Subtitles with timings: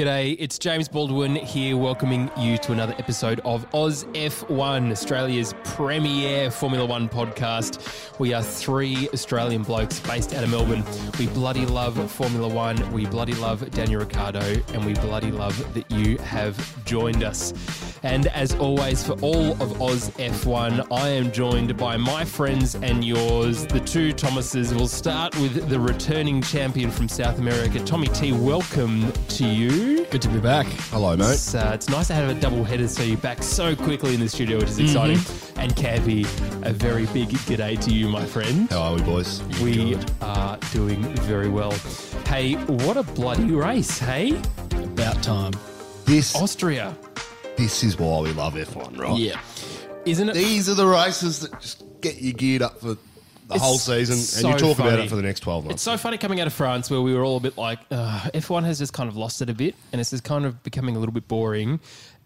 [0.00, 6.50] G'day, it's James Baldwin here, welcoming you to another episode of Oz F1, Australia's premier
[6.50, 8.18] Formula One podcast.
[8.18, 10.84] We are three Australian blokes based out of Melbourne.
[11.18, 14.40] We bloody love Formula One, we bloody love Daniel Ricciardo,
[14.72, 16.56] and we bloody love that you have
[16.86, 17.52] joined us.
[18.02, 23.04] And as always, for all of Oz F1, I am joined by my friends and
[23.04, 24.72] yours, the two Thomases.
[24.72, 28.32] We'll start with the returning champion from South America, Tommy T.
[28.32, 29.89] Welcome to you.
[29.96, 30.66] Good to be back.
[30.90, 31.32] Hello, mate.
[31.32, 34.20] It's, uh, it's nice to have a double header, so you're back so quickly in
[34.20, 35.18] the studio, which is exciting.
[35.56, 36.24] And Campy,
[36.64, 38.70] a very big g'day to you, my friend.
[38.70, 39.42] How are we, boys?
[39.60, 41.72] We are doing very well.
[42.26, 44.40] Hey, what a bloody race, hey?
[44.74, 45.52] About time.
[46.04, 46.96] This Austria,
[47.56, 49.18] this is why we love F1, right?
[49.18, 49.40] Yeah.
[50.04, 50.34] isn't it?
[50.34, 52.96] These are the races that just get you geared up for
[53.50, 55.74] the It's whole season, so and you talk about it for the next 12 months.
[55.74, 58.20] It's so funny coming out of France where we were all a bit like, uh,
[58.32, 60.96] F1 has just kind of lost it a bit and it's just kind of becoming
[60.96, 61.80] a little bit boring.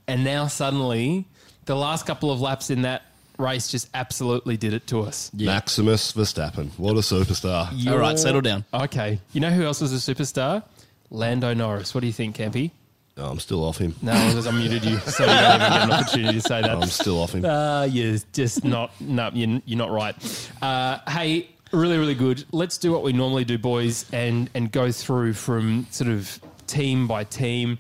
[0.07, 1.27] And now suddenly,
[1.65, 3.03] the last couple of laps in that
[3.39, 5.31] race just absolutely did it to us.
[5.35, 6.71] Maximus Verstappen.
[6.79, 7.69] What a superstar.
[7.73, 8.65] You're, All right, settle down.
[8.73, 9.19] Okay.
[9.33, 10.63] You know who else was a superstar?
[11.11, 11.95] Lando Norris.
[11.95, 12.71] What do you think, Campy?
[13.17, 13.95] No, I'm still off him.
[14.03, 16.71] No, because I muted you, so you don't even get an opportunity to say that.
[16.71, 17.45] I'm still off him.
[17.45, 20.51] Uh, you're just not, no, you're, you're not right.
[20.61, 22.45] Uh, hey, really, really good.
[22.51, 27.07] Let's do what we normally do, boys, and, and go through from sort of team
[27.07, 27.79] by team.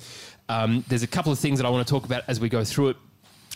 [0.48, 2.62] Um, there's a couple of things that I want to talk about as we go
[2.62, 2.96] through it.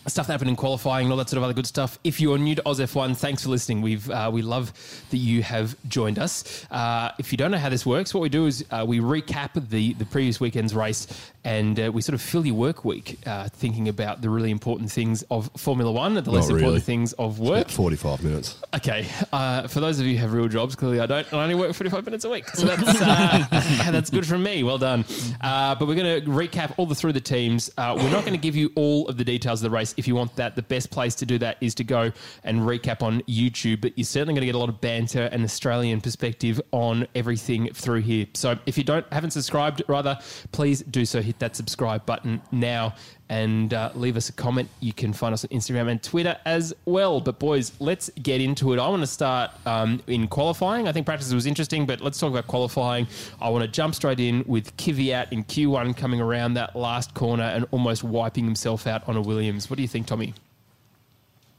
[0.06, 1.98] Stuff that happened in qualifying and all that sort of other good stuff.
[2.02, 3.82] If you are new to Oz F1, thanks for listening.
[3.82, 4.72] We've uh, we love
[5.10, 6.66] that you have joined us.
[6.70, 9.50] Uh, if you don't know how this works, what we do is uh, we recap
[9.69, 11.06] the the previous weekend's race
[11.44, 14.91] and uh, we sort of fill your work week uh, thinking about the really important
[14.91, 16.60] things of Formula One and the less really.
[16.60, 17.62] important things of work.
[17.62, 18.60] About 45 minutes.
[18.74, 21.32] Okay, uh, for those of you who have real jobs, clearly I don't.
[21.32, 23.46] I only work 45 minutes a week, so that's uh,
[23.91, 24.62] that's good for me.
[24.62, 25.04] Well done.
[25.41, 27.70] Uh, but we're going to recap all the through the teams.
[27.78, 29.94] Uh, we're not going to give you all of the details of the race.
[29.98, 32.12] If you want that, the best place to do that is to go
[32.44, 33.80] and recap on YouTube.
[33.80, 37.72] But you're certainly going to get a lot of banter and Australian perspective on everything
[37.75, 38.26] through here.
[38.34, 40.19] So if you don't haven't subscribed, rather,
[40.53, 41.20] please do so.
[41.20, 42.94] Hit that subscribe button now
[43.28, 44.69] and uh, leave us a comment.
[44.81, 47.21] You can find us on Instagram and Twitter as well.
[47.21, 48.78] But boys, let's get into it.
[48.78, 50.89] I want to start um, in qualifying.
[50.89, 53.06] I think practice was interesting, but let's talk about qualifying.
[53.41, 57.44] I want to jump straight in with Kvyat in Q1 coming around that last corner
[57.44, 59.69] and almost wiping himself out on a Williams.
[59.69, 60.34] What do you think, Tommy?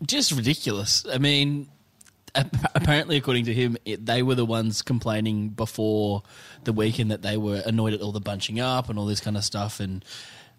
[0.05, 1.05] Just ridiculous.
[1.11, 1.67] I mean,
[2.35, 6.23] apparently, according to him, it, they were the ones complaining before
[6.63, 9.37] the weekend that they were annoyed at all the bunching up and all this kind
[9.37, 10.03] of stuff and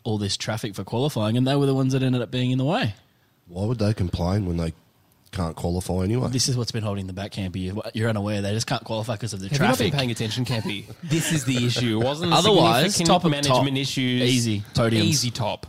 [0.04, 2.58] all this traffic for qualifying, and they were the ones that ended up being in
[2.58, 2.94] the way.
[3.48, 4.72] Why would they complain when they
[5.32, 6.28] can't qualify anyway?
[6.30, 7.56] This is what's been holding them back, Campy.
[7.62, 9.90] You- You're unaware they just can't qualify because of the Have you not traffic.
[9.92, 10.84] been paying attention, Campy?
[11.04, 12.00] this is the issue.
[12.00, 13.76] Wasn't the Otherwise, significant top of management top.
[13.82, 14.22] issues.
[14.22, 14.60] Easy.
[14.74, 14.92] Podiums.
[15.02, 15.66] Easy top.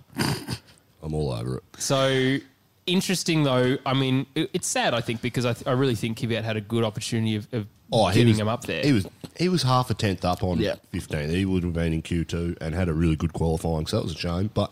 [1.03, 1.63] I'm all over it.
[1.79, 2.37] So
[2.85, 3.77] interesting, though.
[3.85, 6.57] I mean, it- it's sad, I think, because I, th- I really think Kvyat had
[6.57, 8.83] a good opportunity of, of Oh, he getting was, him up there.
[8.83, 9.05] He was
[9.37, 10.75] he was half a tenth up on Yeah.
[10.91, 11.29] 15.
[11.29, 14.13] He would have been in Q2 and had a really good qualifying, so that was
[14.13, 14.49] a shame.
[14.53, 14.71] But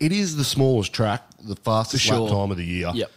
[0.00, 2.18] it is the smallest track, the fastest sure.
[2.20, 2.90] lap time of the year.
[2.92, 3.10] Yep.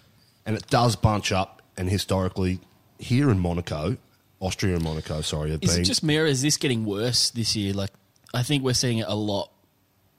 [0.45, 1.61] And it does bunch up.
[1.77, 2.59] And historically,
[2.99, 3.97] here in Monaco,
[4.39, 5.81] Austria and Monaco, sorry, have Is been.
[5.81, 7.73] it just me or is this getting worse this year?
[7.73, 7.89] Like,
[8.33, 9.49] I think we're seeing it a lot.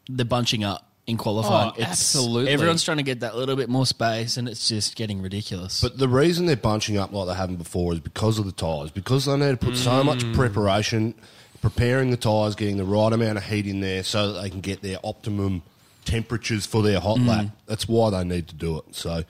[0.09, 1.73] The bunching up in qualifying.
[1.79, 2.53] Oh, absolutely.
[2.53, 5.81] Everyone's trying to get that little bit more space, and it's just getting ridiculous.
[5.81, 8.91] But the reason they're bunching up like they haven't before is because of the tyres.
[8.91, 10.35] Because they need to put so much Mm.
[10.35, 11.15] preparation,
[11.63, 14.61] preparing the tyres, getting the right amount of heat in there so that they can
[14.61, 15.63] get their optimum
[16.05, 17.03] temperatures for their Mm.
[17.03, 17.47] hot lap.
[17.67, 18.85] That's why they need to do it.
[18.95, 19.23] So,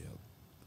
[0.00, 0.06] yeah,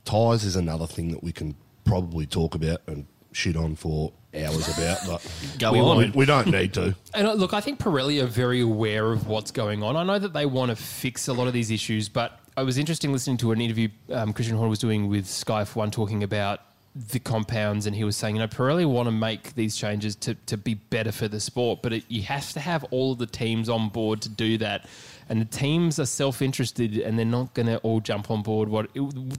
[0.04, 4.68] tyres is another thing that we can probably talk about and shit on for hours
[4.78, 5.98] about, but Go we, on.
[5.98, 6.96] we, we don't need to.
[7.14, 9.96] And uh, look, I think Pirelli are very aware of what's going on.
[9.96, 12.78] I know that they want to fix a lot of these issues, but I was
[12.78, 16.62] interesting listening to an interview um, Christian Horner was doing with Sky F1 talking about
[16.96, 20.36] the compounds, and he was saying, you know, Pirelli want to make these changes to,
[20.46, 23.26] to be better for the sport, but it, you have to have all of the
[23.26, 24.86] teams on board to do that.
[25.28, 28.70] And the teams are self-interested, and they're not going to all jump on board.
[28.70, 28.90] What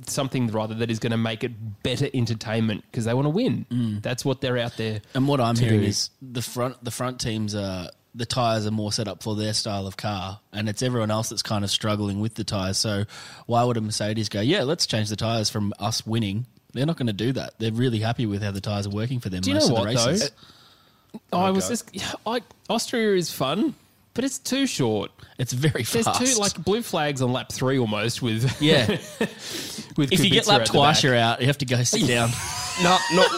[0.06, 3.66] something rather that is going to make it better entertainment because they want to win.
[3.70, 4.02] Mm.
[4.02, 5.00] That's what they're out there.
[5.14, 5.86] And what I'm hearing do.
[5.86, 9.52] is the front the front teams are the tires are more set up for their
[9.52, 12.78] style of car, and it's everyone else that's kind of struggling with the tires.
[12.78, 13.04] So
[13.46, 14.40] why would a Mercedes go?
[14.40, 16.46] Yeah, let's change the tires from us winning.
[16.72, 17.58] They're not going to do that.
[17.58, 19.42] They're really happy with how the tires are working for them.
[19.42, 20.32] Do you most know of the races.
[21.30, 21.38] though?
[21.38, 21.70] I was go.
[21.70, 23.74] just I, Austria is fun,
[24.16, 25.12] but it's too short.
[25.38, 26.18] It's very fast.
[26.18, 28.86] There's two like blue flags on lap three almost with yeah.
[29.96, 31.40] with if you get lap twice, you're out.
[31.40, 32.30] You have to go sit down.
[32.82, 33.30] No, not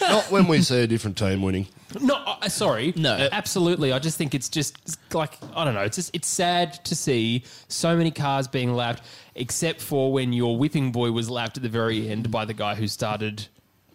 [0.00, 1.66] Not when we see a different team winning.
[2.00, 2.92] No, uh, sorry.
[2.96, 3.14] No.
[3.14, 3.92] Uh, absolutely.
[3.92, 5.82] I just think it's just it's like I don't know.
[5.82, 9.02] It's just it's sad to see so many cars being lapped,
[9.34, 12.74] except for when your whipping boy was lapped at the very end by the guy
[12.74, 13.46] who started.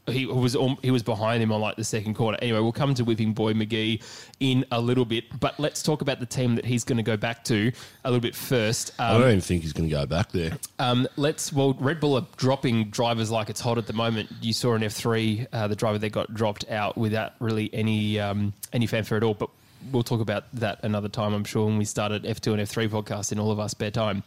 [0.10, 2.38] He was he was behind him on like the second quarter.
[2.42, 4.02] Anyway, we'll come to whipping boy McGee
[4.40, 7.18] in a little bit, but let's talk about the team that he's going to go
[7.18, 7.72] back to
[8.04, 8.92] a little bit first.
[9.00, 10.58] I Um, don't even think he's going to go back there.
[10.80, 11.52] um, let's.
[11.54, 14.30] Well, Red Bull are dropping drivers like it's hot at the moment.
[14.42, 18.20] You saw an F three uh, the driver that got dropped out without really any
[18.20, 19.34] um, any fanfare at all.
[19.34, 19.50] But
[19.92, 21.34] we'll talk about that another time.
[21.34, 23.70] I'm sure when we started F two and F three podcast in all of our
[23.70, 24.24] spare time.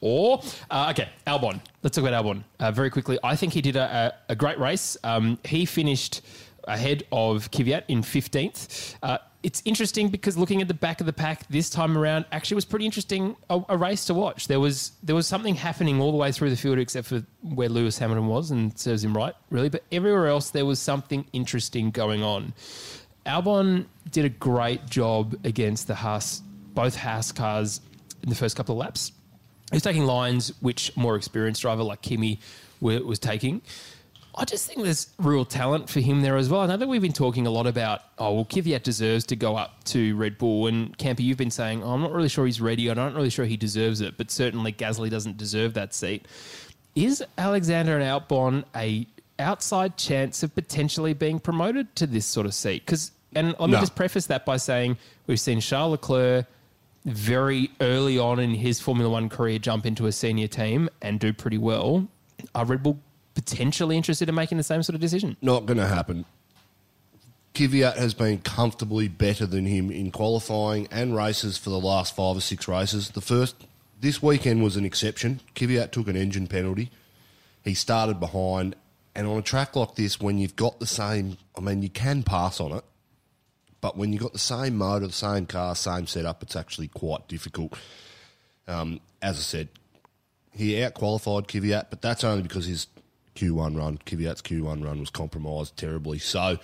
[0.00, 1.60] Or uh, okay, Albon.
[1.82, 3.18] Let's talk about Albon uh, very quickly.
[3.24, 4.96] I think he did a, a, a great race.
[5.04, 6.22] Um, he finished
[6.64, 8.96] ahead of Kvyat in 15th.
[9.02, 12.56] Uh, it's interesting because looking at the back of the pack this time around actually
[12.56, 14.48] was pretty interesting a, a race to watch.
[14.48, 17.68] There was there was something happening all the way through the field except for where
[17.68, 21.92] Lewis Hamilton was and serves him right really, but everywhere else there was something interesting
[21.92, 22.54] going on.
[23.26, 26.42] Albon did a great job against the Haas
[26.74, 27.80] both Haas cars
[28.22, 29.10] in the first couple of laps.
[29.70, 32.38] He was taking lines which more experienced driver like Kimi
[32.80, 33.62] was taking.
[34.38, 36.60] I just think there's real talent for him there as well.
[36.60, 39.56] I know that we've been talking a lot about, oh, well, Kvyat deserves to go
[39.56, 40.66] up to Red Bull.
[40.66, 42.90] And Campy, you've been saying, oh, I'm not really sure he's ready.
[42.90, 44.18] I'm not really sure he deserves it.
[44.18, 46.28] But certainly Gasly doesn't deserve that seat.
[46.94, 49.06] Is Alexander and Albon a
[49.38, 52.84] outside chance of potentially being promoted to this sort of seat?
[52.84, 53.80] Because, and let me No.
[53.80, 54.96] just preface that by saying
[55.26, 56.46] we've seen Charles Leclerc
[57.04, 61.32] very early on in his Formula One career jump into a senior team and do
[61.32, 62.08] pretty well.
[62.54, 62.98] Are Red Bull
[63.34, 65.36] potentially interested in making the same sort of decision?
[65.40, 66.24] Not going to happen.
[67.54, 72.36] Kvyat has been comfortably better than him in qualifying and races for the last five
[72.36, 73.10] or six races.
[73.10, 73.56] The first
[73.98, 75.40] this weekend was an exception.
[75.54, 76.90] Kvyat took an engine penalty.
[77.64, 78.76] He started behind,
[79.14, 82.22] and on a track like this, when you've got the same, I mean, you can
[82.22, 82.84] pass on it,
[83.80, 87.28] but when you've got the same motor, the same car, same setup, it's actually quite
[87.28, 87.74] difficult.
[88.68, 89.68] Um, as I said,
[90.52, 92.86] he out qualified Kvyat, but that's only because his
[93.34, 96.18] Q1 run, Kvyat's Q1 run was compromised terribly.
[96.18, 96.58] So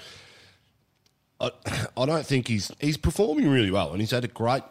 [1.41, 1.51] I,
[1.97, 4.63] I don't think he's he's performing really well, and he's had a great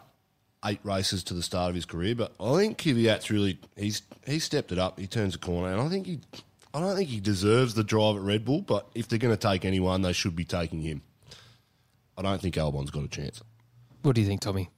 [0.64, 2.14] eight races to the start of his career.
[2.14, 4.98] But I think Kvyat's really he's he's stepped it up.
[4.98, 6.20] He turns a corner, and I think he.
[6.74, 9.48] I don't think he deserves the drive at Red Bull, but if they're going to
[9.48, 11.02] take anyone, they should be taking him.
[12.16, 13.42] I don't think Albon's got a chance.
[14.02, 14.70] What do you think, Tommy?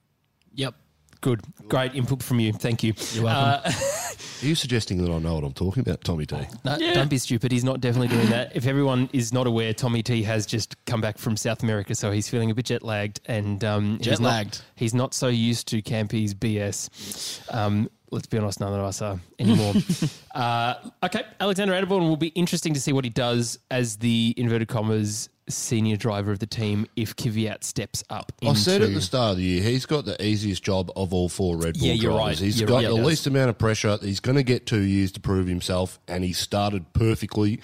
[0.53, 0.75] Yep.
[1.21, 1.41] Good.
[1.67, 2.53] Great input from you.
[2.53, 2.93] Thank you.
[3.13, 3.71] You're welcome.
[4.41, 6.35] Are you suggesting that I know what I'm talking about, Tommy T?
[6.63, 7.51] No, Don't be stupid.
[7.51, 8.55] He's not definitely doing that.
[8.55, 12.11] If everyone is not aware, Tommy T has just come back from South America, so
[12.11, 14.61] he's feeling a bit jet lagged, and um, he's not- Jet-lagged.
[14.75, 17.41] He's not so used to Campy's BS.
[17.53, 19.73] Um, let's be honest, none of us are anymore.
[20.35, 24.67] uh, okay, Alexander Albon will be interesting to see what he does as the inverted
[24.67, 28.31] commas senior driver of the team if Kvyat steps up.
[28.43, 31.29] I said at the start of the year, he's got the easiest job of all
[31.29, 32.39] four Red Bull Yeah, you're drivers.
[32.41, 32.45] right.
[32.45, 32.89] He's You're got right.
[32.89, 33.05] the does.
[33.05, 33.97] least amount of pressure.
[34.01, 37.59] He's going to get two years to prove himself, and he started perfectly.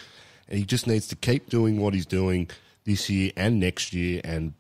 [0.48, 2.50] And he just needs to keep doing what he's doing
[2.84, 4.54] this year and next year, and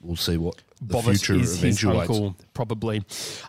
[0.00, 2.10] we'll see what the Bovis future is his eventuates.
[2.10, 3.02] uncle, probably.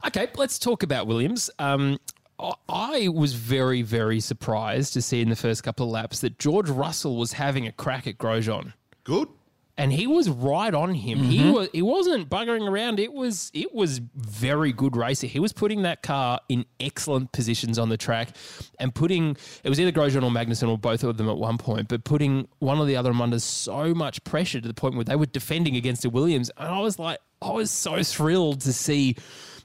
[0.07, 1.49] Okay, let's talk about Williams.
[1.59, 1.99] Um,
[2.39, 6.37] I- I was very, very surprised to see in the first couple of laps that
[6.37, 8.73] George Russell was having a crack at Grosjean.
[9.03, 9.29] Good.
[9.77, 11.19] And he was right on him.
[11.19, 11.51] He mm-hmm.
[11.51, 12.97] was he wasn't buggering around.
[12.97, 15.31] It was it was very good racing.
[15.31, 18.29] He was putting that car in excellent positions on the track
[18.79, 21.89] and putting it was either Grosjean or Magnussen or both of them at one point,
[21.89, 25.17] but putting one or the other under so much pressure to the point where they
[25.17, 26.49] were defending against a Williams.
[26.55, 29.17] And I was like, I was so thrilled to see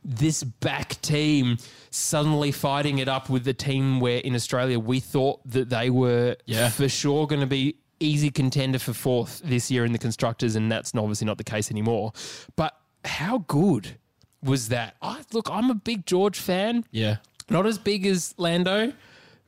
[0.04, 1.58] this back team
[1.90, 6.36] suddenly fighting it up with the team where in Australia we thought that they were
[6.46, 6.68] Yeah.
[6.70, 10.72] for sure going to be easy contender for fourth this year in the constructors, and
[10.72, 12.12] that's obviously not the case anymore.
[12.56, 13.98] But how good
[14.42, 14.96] was that?
[15.02, 16.84] I, look, I'm a big George fan.
[16.90, 17.16] Yeah.
[17.50, 18.92] Not as big as Lando,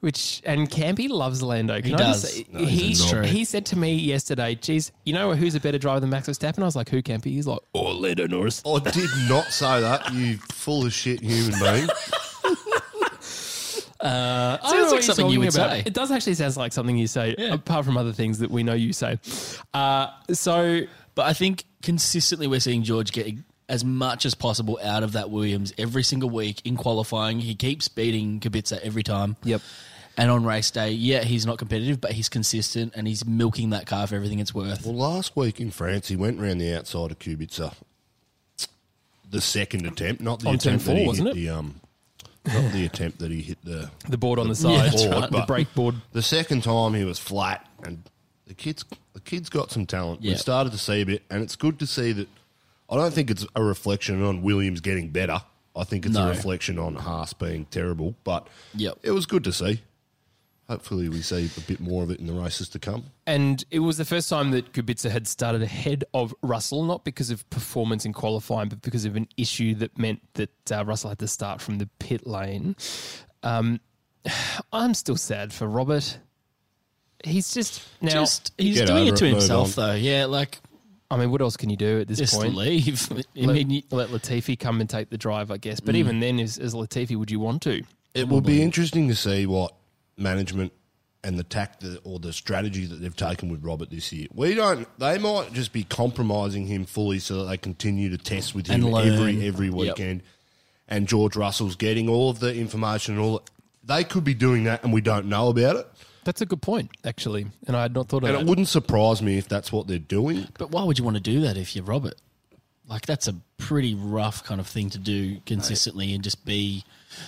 [0.02, 1.76] which and Campy loves Lando.
[1.80, 2.32] Can He I just does.
[2.34, 3.24] say- No, he, he's a knob.
[3.24, 6.56] he said to me yesterday, "Geez, you know who's a better driver than Max Verstappen?"
[6.56, 9.80] And I was like, "Who, Campy?" He's like, "Oh, Lando Norris." I did not say
[9.80, 11.88] that, you full of shit human being.
[14.04, 15.70] I don't know Sounds like what you're something you talking would about.
[15.70, 15.82] say.
[15.86, 17.54] It does actually sound like something you say, Yeah.
[17.54, 19.18] apart from other things that we know you say.
[19.72, 20.80] Uh, so
[21.14, 25.30] But I think consistently we're seeing George getting as much as possible out of that
[25.30, 27.38] Williams every single week in qualifying.
[27.40, 29.36] He keeps beating Kubica every time.
[29.44, 29.62] Yep.
[30.16, 33.86] And on race day, yeah, he's not competitive, but he's consistent and he's milking that
[33.86, 34.84] car for everything it's worth.
[34.84, 37.72] Well, last week in France, he went round the outside of Kubica.
[39.30, 41.40] The second attempt, not the On turn attempt that four, he wasn't hit it?
[41.40, 41.80] the um,
[42.46, 45.22] not the attempt that he hit the the board on the Yeah, side, that's right.
[45.30, 45.94] the But- brake board.
[46.12, 48.02] the second time he was flat and
[48.46, 50.22] the kid's the kid's got some talent.
[50.22, 50.32] Yeah.
[50.32, 52.28] We've started to see a bit, and it's good to see that.
[52.90, 55.40] I don't think it's a reflection on Williams getting better.
[55.74, 56.26] I think it's No.
[56.26, 58.14] a reflection on Haas being terrible.
[58.24, 58.98] But Yep.
[59.02, 59.80] it was good to see.
[60.68, 63.04] Hopefully, we see a bit more of it in the races to come.
[63.26, 67.30] And it was the first time that Kubica had started ahead of Russell, not because
[67.30, 71.18] of performance in qualifying, but because of an issue that meant that uh, Russell had
[71.18, 72.76] to start from the pit lane.
[73.42, 73.80] Um,
[74.72, 76.18] I'm still sad for Robert.
[77.24, 78.10] He's just now.
[78.10, 79.88] Just he's doing over it to it, himself, on.
[79.88, 79.94] though.
[79.94, 80.58] Yeah, like
[81.12, 82.54] I mean, what else can you do at this just point?
[82.54, 83.12] leave.
[83.12, 85.78] I Let, mean, let Latifi come and take the drive, I guess.
[85.78, 87.82] But even then, as, as Latifi, would you want to?
[88.14, 89.74] It will be interesting to see what
[90.16, 90.72] management
[91.24, 94.26] and the tact or the strategy that they've taken with Robert this year.
[94.32, 94.88] We don't.
[94.98, 98.84] They might just be compromising him fully so that they continue to test with him
[98.94, 99.74] every every Yep.
[99.76, 100.22] weekend.
[100.88, 103.42] And George Russell's getting all of the information and all.
[103.84, 105.88] They could be doing that, and we don't know about it.
[106.24, 107.46] That's a good point, actually.
[107.66, 108.42] And I had not thought of And that.
[108.42, 110.46] it wouldn't surprise me if that's what they're doing.
[110.58, 112.14] but why would you want to do that if you're Robert?
[112.86, 116.84] Like that's a pretty rough kind of thing to do consistently and just be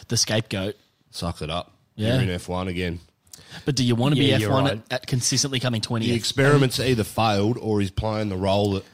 [0.08, 0.76] the scapegoat.
[1.10, 1.73] Suck it up.
[1.96, 2.14] Yeah.
[2.20, 3.00] You're in F1 again.
[3.64, 4.72] But do you want to Yeah, be you're F1 right.
[4.72, 6.06] at, at consistently coming twenty?
[6.06, 8.84] The experiment's either failed or he's playing the role that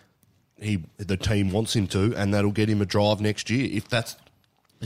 [0.58, 3.68] he the team wants him to, and that'll get him a drive next year.
[3.72, 4.16] If that's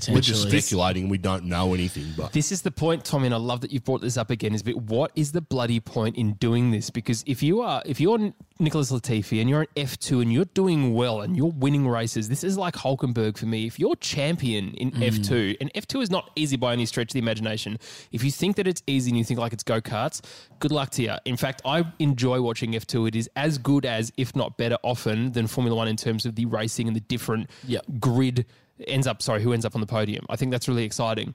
[0.09, 2.07] we're just speculating, we don't know anything.
[2.17, 4.55] But This is the point, Tommy, and I love that you've brought this up again.
[4.55, 6.91] Is but what is the bloody point in doing this?
[6.91, 10.47] Because if you are, if you're Nicholas Latifi and you're an F two and you're
[10.47, 13.67] doing well and you're winning races, this is like Hulkenberg for me.
[13.67, 15.07] If you're champion in mm.
[15.07, 17.79] F two, and F two is not easy by any stretch of the imagination.
[18.11, 20.21] If you think that it's easy and you think like it's go karts,
[20.59, 21.15] good luck to you.
[21.25, 23.07] In fact, I enjoy watching F two.
[23.07, 26.35] It is as good as, if not better, often than Formula One in terms of
[26.35, 27.85] the racing and the different Yep.
[28.01, 28.47] grid
[28.87, 30.25] ends up sorry who ends up on the podium.
[30.28, 31.35] I think that's really exciting.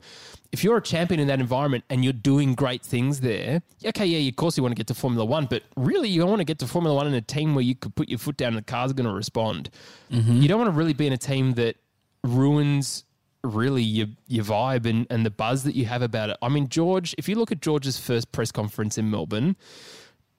[0.51, 4.27] If you're a champion in that environment and you're doing great things there okay yeah
[4.27, 6.45] of course you want to get to formula one but really you don't want to
[6.45, 8.57] get to formula one in a team where you could put your foot down and
[8.57, 9.69] the car's are going to respond
[10.11, 10.37] mm-hmm.
[10.37, 11.75] you don't want to really be in a team that
[12.23, 13.03] ruins
[13.43, 16.37] really your your vibe and, and the buzz that you have about it.
[16.41, 19.55] I mean george if you look at george's first press conference in melbourne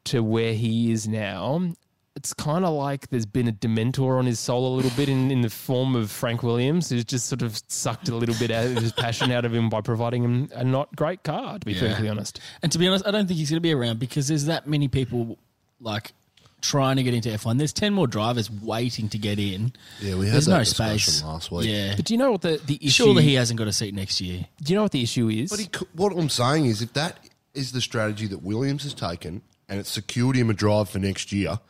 [0.05, 1.73] to where he is now,
[2.21, 5.31] it's kind of like there's been a dementor on his soul a little bit in,
[5.31, 8.67] in the form of Frank Williams, who's just sort of sucked a little bit out
[8.67, 11.73] of his passion out of him by providing him a not great car, to be
[11.73, 12.39] perfectly honest.
[12.63, 14.67] And to be honest, I don't think he's going to be around because there's that
[14.67, 15.39] many people
[15.81, 16.13] like
[16.61, 17.57] trying to get into F1.
[17.57, 19.73] There's 10 more drivers waiting to get in.
[20.03, 21.71] Yeah, we had There's that no discussion space last week.
[21.71, 21.95] Yeah.
[21.97, 24.21] But do you know what the, the issue Surely he hasn't got a seat next
[24.21, 24.45] year.
[24.63, 25.49] Do you know what the issue is?
[25.49, 27.17] But he, what I'm saying is, if that
[27.55, 31.33] is the strategy that Williams has taken, and it's secured him a drive for next
[31.33, 31.61] year,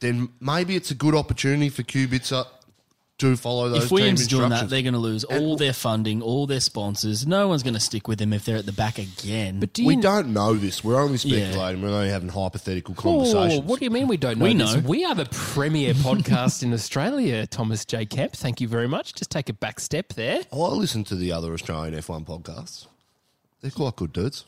[0.00, 2.46] then maybe it's a good opportunity for Kubica
[3.18, 6.22] to follow those If Williams team doing that, they're going to lose all their funding,
[6.22, 7.26] all their sponsors.
[7.26, 9.58] No one's going to stick with them if they're at the back again.
[9.58, 10.84] but do you we kn- don't know this.
[10.84, 11.46] We're only Yeah.
[11.48, 11.82] speculating.
[11.82, 13.64] We're only having hypothetical Oh, conversations.
[13.66, 14.44] what do you mean we don't know?
[14.44, 14.72] We this?
[14.72, 14.80] know.
[14.86, 18.06] We are the premier podcast in Australia, Thomas J.
[18.06, 18.34] Kemp.
[18.34, 19.14] Thank you very much.
[19.14, 20.42] Just take a back step there.
[20.52, 22.86] Oh, I listen to the other Australian F1 podcasts.
[23.62, 24.44] They're quite good dudes.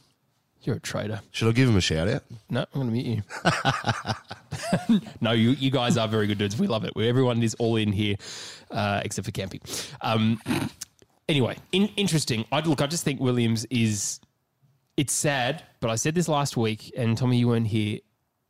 [0.62, 1.20] You're a traitor.
[1.30, 2.22] Should I give him a shout out?
[2.50, 3.24] No, I'm going to mute
[4.88, 5.00] you.
[5.20, 6.58] no, you, you guys are very good dudes.
[6.58, 6.92] We love it.
[6.94, 8.16] We, everyone is all in here,
[8.70, 9.60] uh, except for Campy.
[10.02, 10.38] Um,
[11.28, 12.44] anyway, in, interesting.
[12.52, 12.82] I look.
[12.82, 14.20] I just think Williams is.
[14.96, 18.00] It's sad, but I said this last week, and Tommy, you weren't here.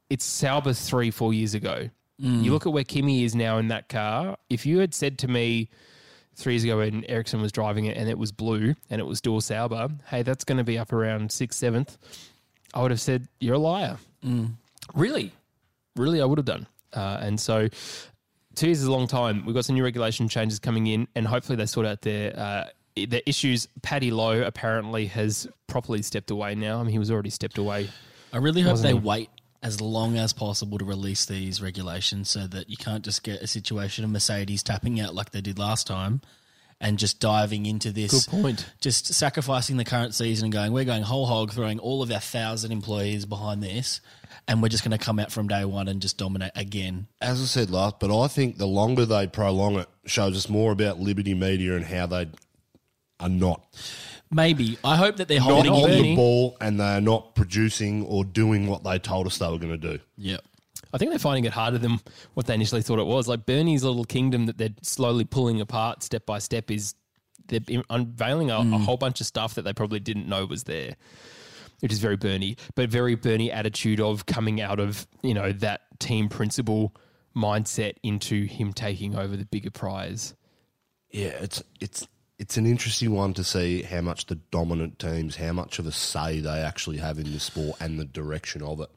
[0.08, 1.90] It's Sauber three, four years ago.
[2.22, 4.36] You look at where Kimi is now in that car.
[4.50, 5.70] If you had said to me
[6.40, 9.20] three years ago when Ericsson was driving it and it was blue and it was
[9.20, 11.98] dual Sauber, hey, that's going to be up around sixth, seventh.
[12.74, 13.98] I would have said you're a liar.
[14.94, 15.32] Really,
[15.96, 16.66] really, I would have done.
[16.92, 17.68] Uh, and so,
[18.54, 19.44] two years is a long time.
[19.44, 22.64] We've got some new regulation changes coming in, and hopefully they sort out their uh,
[23.08, 23.68] their issues.
[23.82, 26.80] Paddy Lowe apparently has properly stepped away now.
[26.80, 27.88] I mean, he was already stepped away.
[28.32, 28.94] I really hope they he?
[28.94, 29.30] wait
[29.62, 33.46] as long as possible to release these regulations so that you can't just get a
[33.46, 36.22] situation of Mercedes tapping out like they did last time
[36.80, 38.24] and just diving into this.
[38.24, 38.72] Good point.
[38.80, 42.20] Just sacrificing the current season and going, we're going whole hog, throwing all of our
[42.20, 44.00] thousand employees behind this,
[44.48, 47.06] and we're just going to come out from day one and just dominate again.
[47.20, 50.72] As I said last, but I think the longer they prolong it shows us more
[50.72, 52.28] about Liberty Media and how they
[53.18, 53.62] are not
[54.30, 54.78] Maybe.
[54.84, 56.02] I hope that they're not holding on Bernie.
[56.02, 59.58] the ball and they are not producing or doing what they told us they were
[59.58, 59.98] going to do.
[60.16, 60.38] Yeah.
[60.92, 62.00] I think they're finding it harder than
[62.34, 63.28] what they initially thought it was.
[63.28, 66.94] Like Bernie's little kingdom that they're slowly pulling apart step by step is
[67.46, 68.84] they're unveiling a, a mm.
[68.84, 70.96] whole bunch of stuff that they probably didn't know was there,
[71.80, 75.82] which is very Bernie, but very Bernie attitude of coming out of you know that
[75.98, 76.94] team principal
[77.36, 80.34] mindset into him taking over the bigger prize.
[81.10, 82.06] Yeah, it's it's
[82.40, 85.92] it's an interesting one to see how much the dominant teams, how much of a
[85.92, 88.88] say they actually have in the sport and the direction of it.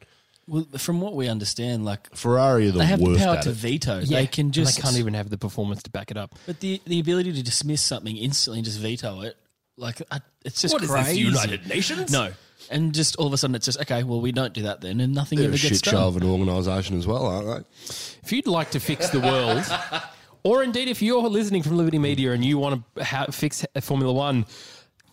[0.48, 3.44] Well, from what we understand, like Ferrari are the they have the worst power at
[3.44, 3.56] to it.
[3.56, 4.00] veto.
[4.00, 6.36] Yeah, They can and just they can't even have the performance to back it up.
[6.46, 9.36] But the the ability to dismiss something instantly and just veto it,
[9.78, 11.20] like I, it's just What is this, crazy.
[11.20, 12.12] United Nations?
[12.12, 12.32] No,
[12.70, 14.04] and just all of a sudden it's just okay.
[14.04, 16.14] Well, we don't do that then, and nothing They're ever a gets shit show of
[16.20, 16.24] done.
[16.24, 17.94] an organisation as well, aren't they?
[18.24, 19.64] If you'd like to fix the world,
[20.44, 24.12] or indeed if you're listening from Liberty Media and you want to ha- fix Formula
[24.14, 24.46] One,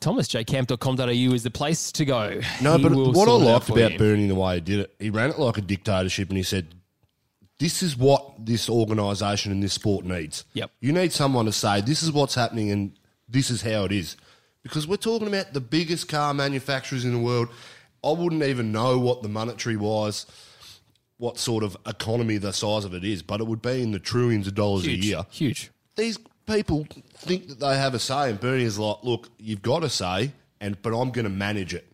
[0.00, 2.40] thomasjcamp.com.au is the place to go.
[2.62, 3.98] No, He but will what I sort it out liked for about you.
[3.98, 6.68] Bernie the way he did it, he ran it like a dictatorship and he said,
[7.58, 10.44] This is what this organisation and this sport needs.
[10.54, 10.70] Yep.
[10.80, 14.16] You need someone to say, This is what's happening and this is how it is.
[14.62, 17.48] Because we're talking about the biggest car manufacturers in the world.
[18.04, 20.26] I wouldn't even know what the monetary was,
[21.20, 23.98] what sort of economy the size of it is, but it would be in the
[23.98, 25.70] trillions of dollars huge, a year huge.
[25.96, 29.84] these people think that they have a say, and Bernie is like, look, you've got
[29.84, 31.86] a say, and but I'm going to manage it.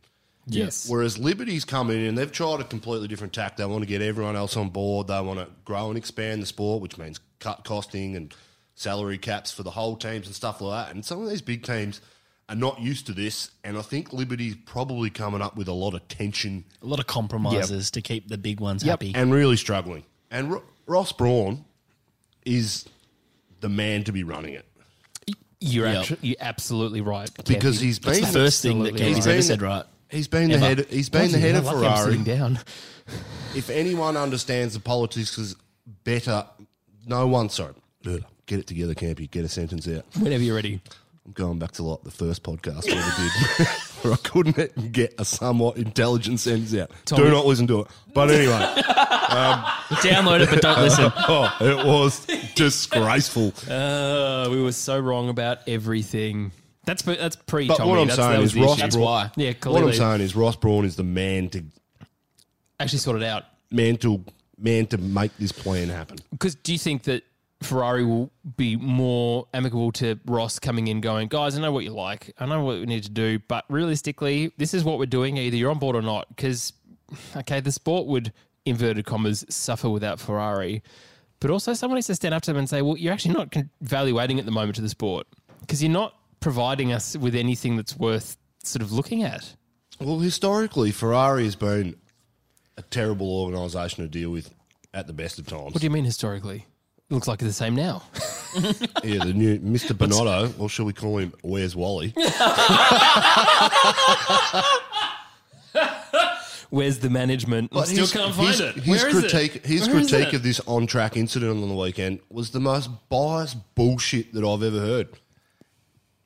[0.46, 0.88] Yes.
[0.88, 3.56] Whereas Liberty's come in and they've tried a completely different tack.
[3.56, 5.08] They want to get everyone else on board.
[5.08, 8.32] They want to grow and expand the sport, which means cut costing and
[8.76, 10.94] salary caps for the whole teams and stuff like that.
[10.94, 12.00] And some of these big teams
[12.48, 15.94] are not used to this, and I think Liberty's probably coming up with a lot
[15.94, 19.12] of tension A lot of compromises to keep the big ones happy.
[19.14, 20.04] and really struggling.
[20.30, 21.64] And Ro- Ross Brawn
[22.44, 22.84] is
[23.60, 24.64] the man to be running it.
[25.58, 26.02] You're Yep.
[26.02, 27.30] actu- you're absolutely right.
[27.46, 27.82] Because Campy.
[27.82, 29.28] he's That's been the first thing that Absolutely right.
[29.28, 29.62] ever said.
[29.62, 29.84] Right?
[30.10, 30.86] He's been the head.
[30.90, 32.04] He's been the Bloody head of like Ferrari.
[32.12, 32.58] sitting down.
[33.54, 35.54] If anyone understands the politics, is
[36.04, 36.44] better.
[37.06, 37.48] No one.
[37.48, 37.72] Sorry,
[38.46, 39.30] get it together, Campy.
[39.30, 40.04] Get a sentence out.
[40.18, 40.80] Whenever you're ready.
[41.26, 43.28] I'm going back to like the first podcast where we
[43.64, 43.66] did,
[44.02, 46.90] where I couldn't get a somewhat intelligent sentence out.
[47.04, 47.24] Tommy.
[47.24, 47.88] Do not listen to it.
[48.14, 48.52] But anyway,
[50.02, 51.12] Download it, but don't listen.
[51.16, 53.52] oh, it was disgraceful.
[53.68, 56.52] Uh, we were so wrong about everything.
[56.84, 57.90] That's that's pre But Tommy.
[57.90, 58.80] what I'm that's, saying was is the Ross issue.
[58.82, 59.30] That's Brawn- why.
[59.36, 59.92] Yeah, What I'm clearly.
[59.94, 61.64] saying is Ross Brawn is the man to
[62.78, 63.44] Actually, sort it out.
[63.72, 64.24] man to
[64.58, 66.18] man to make this plan happen.
[66.30, 67.24] Because do you think that
[67.62, 71.90] Ferrari will be more amicable to Ross coming in, going, guys, I know what you
[71.90, 75.36] like, I know what we need to do, but realistically, this is what we're doing.
[75.38, 76.28] Either you're on board or not.
[76.28, 76.74] Because,
[77.36, 78.32] okay, the sport would
[78.66, 80.82] inverted commas suffer without Ferrari,
[81.40, 83.54] but also someone needs to stand up to them and say, well, you're actually not
[83.80, 85.26] evaluating at the moment to the sport
[85.60, 89.54] because you're not providing us with anything that's worth sort of looking at.
[90.00, 91.96] Well, historically, Ferrari has been
[92.76, 94.52] a terrible organisation to deal with
[94.92, 95.72] at the best of times.
[95.72, 96.66] What do you mean historically?
[97.08, 98.02] It looks like it's the same now.
[99.04, 99.92] yeah, the new Mr.
[99.92, 102.12] Binotto, or shall we call him Where's Wally?
[106.70, 107.70] Where's the management?
[107.76, 108.74] I still his- can't find his, it.
[108.74, 109.66] His Where is critique, it?
[109.66, 110.36] his Where is critique it?
[110.36, 114.80] of this on-track incident on the weekend was the most biased bullshit that I've ever
[114.80, 115.08] heard.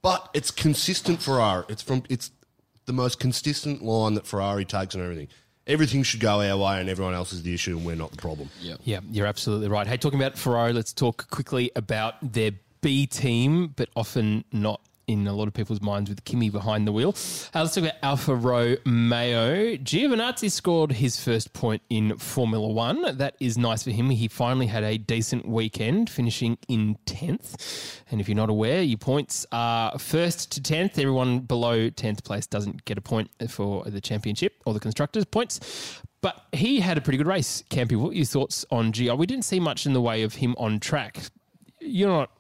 [0.01, 1.65] But it's consistent Ferrari.
[1.69, 2.31] It's from it's
[2.87, 5.29] the most consistent line that Ferrari takes on everything.
[5.71, 8.17] Everything should go our way, and everyone else is the issue, and we're not the
[8.17, 8.51] problem.
[8.61, 8.75] Yeah.
[8.85, 9.87] Yeah, you're absolutely right.
[9.87, 15.27] Hey, talking about Ferrari, let's talk quickly about their B team, but often not in
[15.27, 17.11] a lot of people's minds with Kimi behind the wheel.
[17.55, 19.77] Uh, let's talk about Alfa Romeo.
[19.77, 23.17] Giovinazzi scored his first point in Formula One.
[23.17, 24.11] That is nice for him.
[24.11, 28.01] He finally had a decent weekend, finishing in 10th.
[28.11, 30.99] And if you're not aware, your points are first to 10th.
[30.99, 36.01] Everyone below 10th place doesn't get a point for the championship or the constructors' points.
[36.23, 37.97] But he had a pretty good race, Campy.
[37.97, 39.17] What your thoughts on Gio?
[39.17, 41.19] We didn't see much in the way of him on track.
[41.81, 42.31] You're not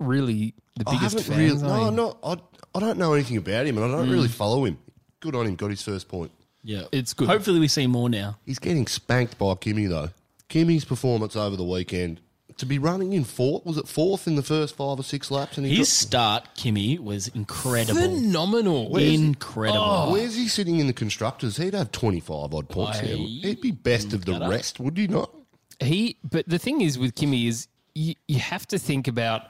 [0.00, 1.38] really the I biggest haven't fan.
[1.38, 2.36] really, no, no, I,
[2.74, 4.12] I don't know anything about him, and I don't mm.
[4.12, 4.78] really follow him.
[5.20, 6.30] Good on him, got his first point.
[6.62, 7.28] Yeah, It's good.
[7.28, 8.38] Hopefully, we see more now.
[8.44, 10.10] He's getting spanked by Kimi though.
[10.48, 12.20] Kimi's performance over the weekend
[12.58, 15.56] to be running in fourth was it fourth in the first five or six laps,
[15.56, 18.00] and he His start, Kimi, was incredible.
[18.00, 18.96] Phenomenal.
[18.96, 19.78] Incredible.
[19.78, 21.56] got, where's he sitting in the constructors?
[21.56, 22.98] He'd have twenty five odd points.
[22.98, 23.16] I- now.
[23.16, 24.50] He'd be best of the Cut up.
[24.50, 25.32] rest, would he not?
[25.80, 29.42] He, but the thing is with Kimi is you, you have to think about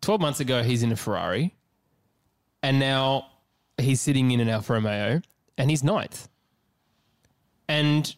[0.00, 1.54] 12 months ago he's in a Ferrari
[2.62, 3.26] and now
[3.78, 5.20] he's sitting in an Alfa Romeo
[5.56, 6.28] and he's ninth.
[7.68, 8.14] And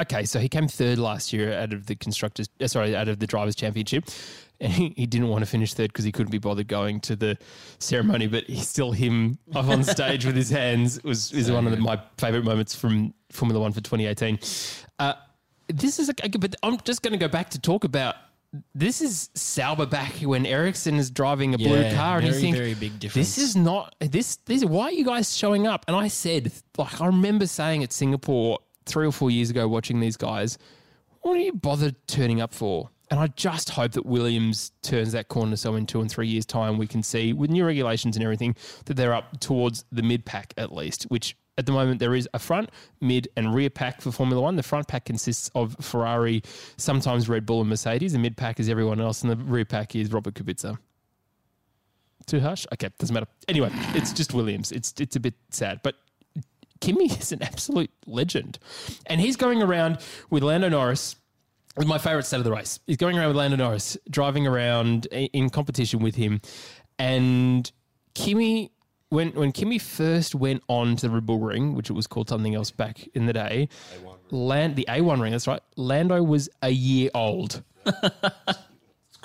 [0.00, 3.18] okay, so he came third last year out of the constructors, uh, sorry, out of
[3.18, 4.04] the drivers' championship,
[4.60, 7.16] and he, he didn't want to finish third because he couldn't be bothered going to
[7.16, 7.36] the
[7.78, 8.26] ceremony.
[8.26, 11.78] But he still him up on stage with his hands was is one of the,
[11.78, 14.38] my favorite moments from Formula One for 2018.
[14.98, 15.14] Uh,
[15.68, 18.16] this is a, but I'm just going to go back to talk about.
[18.74, 22.42] This is Sauber back when Ericsson is driving a blue Yeah, car, and you very,
[22.42, 23.36] think very big difference.
[23.36, 24.36] This is not this.
[24.46, 25.84] This why are you guys showing up?
[25.86, 30.00] And I said, like, I remember saying at Singapore three or four years ago, watching
[30.00, 30.56] these guys,
[31.20, 32.88] what are you bothered turning up for?
[33.10, 36.44] And I just hope that Williams turns that corner so in two and three years'
[36.44, 40.24] time we can see, with new regulations and everything, that they're up towards the mid
[40.24, 44.00] pack at least, which at the moment there is a front, mid, and rear pack
[44.00, 44.56] for Formula One.
[44.56, 46.42] The front pack consists of Ferrari,
[46.76, 48.12] sometimes Red Bull and Mercedes.
[48.12, 50.78] The mid pack is everyone else, and the rear pack is Robert Kubica.
[52.26, 52.66] Too harsh?
[52.74, 53.26] Okay, doesn't matter.
[53.48, 54.70] Anyway, it's just Williams.
[54.70, 55.96] It's it's a bit sad, but
[56.80, 58.58] Kimi is an absolute legend,
[59.06, 59.98] and he's going around
[60.30, 61.16] with Lando Norris.
[61.76, 62.80] My favorite stat of the race.
[62.86, 66.40] He's going around with Lando Norris, driving around in competition with him,
[66.98, 67.70] and
[68.14, 68.72] Kimi.
[69.10, 72.28] When when Kimi first went on to the Red Bull ring, which it was called
[72.28, 73.68] something else back in the day,
[74.30, 75.32] Land the A1 ring.
[75.32, 75.62] That's right.
[75.76, 77.62] Lando was a year old.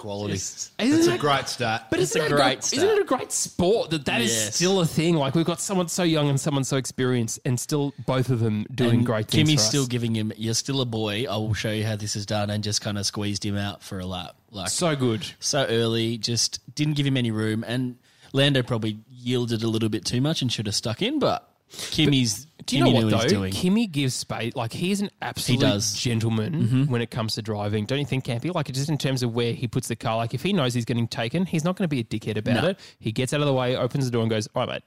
[0.04, 0.34] It's quality.
[0.34, 1.84] That's Isn't a great start.
[1.90, 4.56] But It's a that great go- Isn't it a great sport that that is Yes.
[4.56, 5.16] still a thing?
[5.16, 8.66] Like we've got someone so young and someone so experienced, and still both of them
[8.74, 9.50] doing And great things.
[9.50, 11.26] Kimi's still giving him, "You're still a boy.
[11.30, 13.82] I will show you how this is done," and just kind of squeezed him out
[13.82, 16.18] for a lap, like so, good, so early.
[16.18, 17.96] Just didn't give him any room, and
[18.34, 21.20] Lando probably yielded a little bit too much and should have stuck in.
[21.20, 23.24] But Kimi's Do you Kimi know knew what what though?
[23.24, 23.52] he's doing.
[23.54, 24.56] Kimi gives space.
[24.56, 25.86] Like he's an absolute does.
[25.88, 25.98] Mm-hmm.
[26.10, 27.86] gentleman when it comes to driving.
[27.86, 28.54] Don't you think, Campy?
[28.54, 30.18] Like just in terms of where he puts the car.
[30.18, 32.64] Like if he knows he's getting taken, he's not going to be a dickhead about
[32.64, 32.70] No.
[32.70, 32.80] it.
[33.00, 34.84] He gets out of the way, opens the door, and goes, "All right, mate."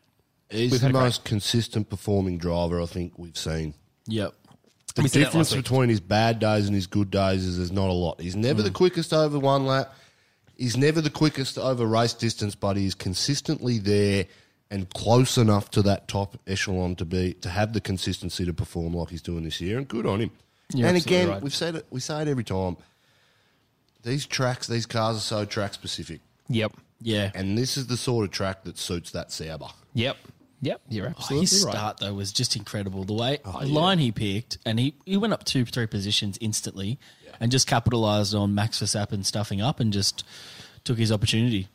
[0.59, 3.75] He's the had a most consistent performing driver I think we've seen.
[4.07, 4.33] Yep.
[4.95, 5.65] The We said that difference last week.
[5.65, 8.21] between his bad days and his good days is there's not a lot.
[8.21, 8.65] He's never Mm.
[8.67, 9.93] the quickest over one lap.
[10.57, 14.27] He's never the quickest over race distance, but he's consistently there
[14.70, 18.94] and close enough to that top echelon to be to have the consistency to perform
[18.94, 19.79] like he's doing this year.
[19.79, 20.31] And good on him.
[20.74, 21.40] You're and again, right.
[21.42, 21.87] we've said it.
[21.90, 22.76] We say it every time.
[24.02, 27.31] These tracks, these cars are so track specific, Yep, Yeah.
[27.35, 29.66] and this is the sort of track that suits that Sauber.
[29.94, 30.16] yep,
[30.62, 30.81] yep.
[30.88, 31.72] You're Oh, absolutely his right.
[31.72, 33.02] start though was just incredible.
[33.05, 33.74] The way Oh, the yeah.
[33.74, 36.98] line he picked, and he, he went up two, three positions instantly,
[37.40, 40.24] and just capitalized on Max Verstappen stuffing up and just
[40.85, 41.66] took his opportunity.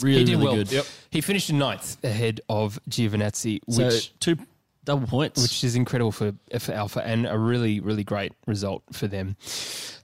[0.00, 0.64] Really, He did really well.
[0.64, 0.86] good.
[1.10, 4.36] He finished in ninth ahead of Giovinazzi, So which two
[4.84, 5.42] double points.
[5.42, 9.36] which is incredible for, for Alfa and a really, really great result for them.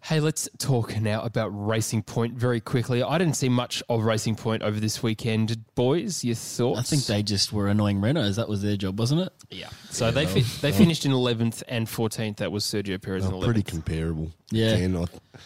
[0.03, 3.03] Hey, let's talk now about Racing Point very quickly.
[3.03, 5.65] I didn't see much of Racing Point over this weekend.
[5.75, 6.79] Boys, your thoughts?
[6.79, 8.37] I think they just were annoying Renaults.
[8.37, 9.33] That was their job, wasn't it?
[9.51, 9.69] Yeah.
[9.91, 12.37] So they fi- they finished in 11th and 14th.
[12.37, 13.45] That was Sergio Perez in 11th.
[13.45, 14.31] pretty comparable.
[14.51, 14.73] Yeah.
[14.75, 15.39] Again, I-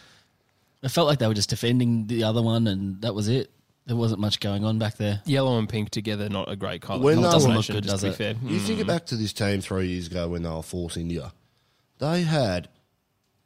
[0.83, 3.51] It felt like they were just defending the other one, and that was it.
[3.87, 5.23] There wasn't much going on back there.
[5.25, 7.03] Yellow and pink together, not a great color.
[7.03, 8.37] When not they doesn't were- look good, just does to be it?
[8.39, 8.51] fair.
[8.51, 8.87] You think hmm.
[8.87, 11.33] back to this team three years ago when they were Force India.
[11.99, 12.69] They had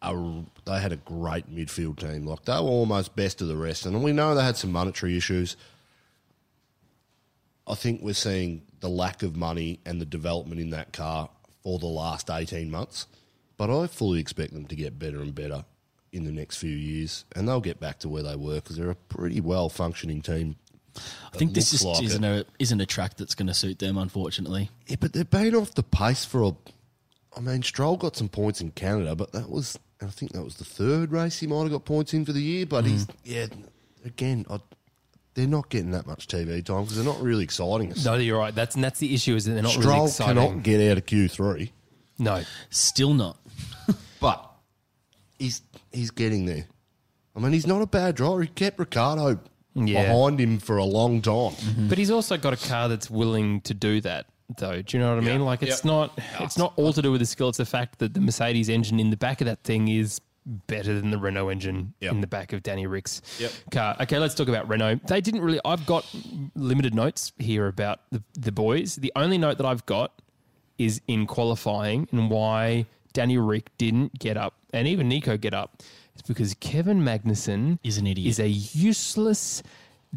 [0.02, 2.26] a they had a great midfield team.
[2.26, 5.16] Like they were almost best of the rest, and we know they had some monetary
[5.16, 5.56] issues.
[7.66, 11.30] I think we're seeing the lack of money and the development in that car
[11.62, 13.06] for the last eighteen months.
[13.56, 15.64] But I fully expect them to get better and better
[16.14, 18.90] in the next few years, and they'll get back to where they were because they're
[18.90, 20.56] a pretty well functioning team.
[21.32, 22.46] I think this looks just like isn't it.
[22.46, 24.70] a isn't a track that's going to suit them, unfortunately.
[24.86, 26.52] Yeah, but they've been off the pace for a.
[27.36, 29.78] I mean, Stroll got some points in Canada, but that was.
[30.00, 32.42] I think that was the third race he might have got points in for the
[32.42, 32.66] year.
[32.66, 33.14] But he's mm.
[33.24, 33.46] yeah.
[34.04, 34.60] Again, I,
[35.34, 38.04] they're not getting that much TV time because they're not really exciting us.
[38.04, 38.54] No, you're right.
[38.54, 40.36] That's and that's the issue is that they're not Stroll really exciting.
[40.36, 41.72] cannot get out of Q three,
[42.18, 43.38] no, Still not.
[44.20, 44.48] but
[45.38, 45.62] he's
[45.94, 46.66] he's getting there.
[47.36, 48.42] I mean, he's not a bad driver.
[48.42, 49.40] He kept Ricciardo
[49.74, 50.02] Yeah.
[50.06, 51.52] behind him for a long time.
[51.52, 51.88] Mm-hmm.
[51.88, 54.26] but he's also got a car that's willing to do that.
[54.58, 55.44] Though, do you know what I mean?
[55.44, 55.90] Like, it's Yeah.
[55.90, 57.48] not it's not all to do with the skill.
[57.48, 60.20] It's the fact that the Mercedes engine in the back of that thing is
[60.66, 62.12] better than the Renault engine Yep.
[62.12, 63.52] in the back of Danny Rick's Yep.
[63.72, 63.96] car.
[64.02, 65.00] Okay, let's talk about Renault.
[65.08, 65.60] They didn't really.
[65.64, 66.04] I've got
[66.54, 68.96] limited notes here about the, the boys.
[68.96, 70.12] The only note that I've got
[70.76, 75.82] is in qualifying and why Danny Rick didn't get up and even Nico get up.
[76.12, 78.28] It's because Kevin Magnussen Is an idiot.
[78.28, 79.62] Is a useless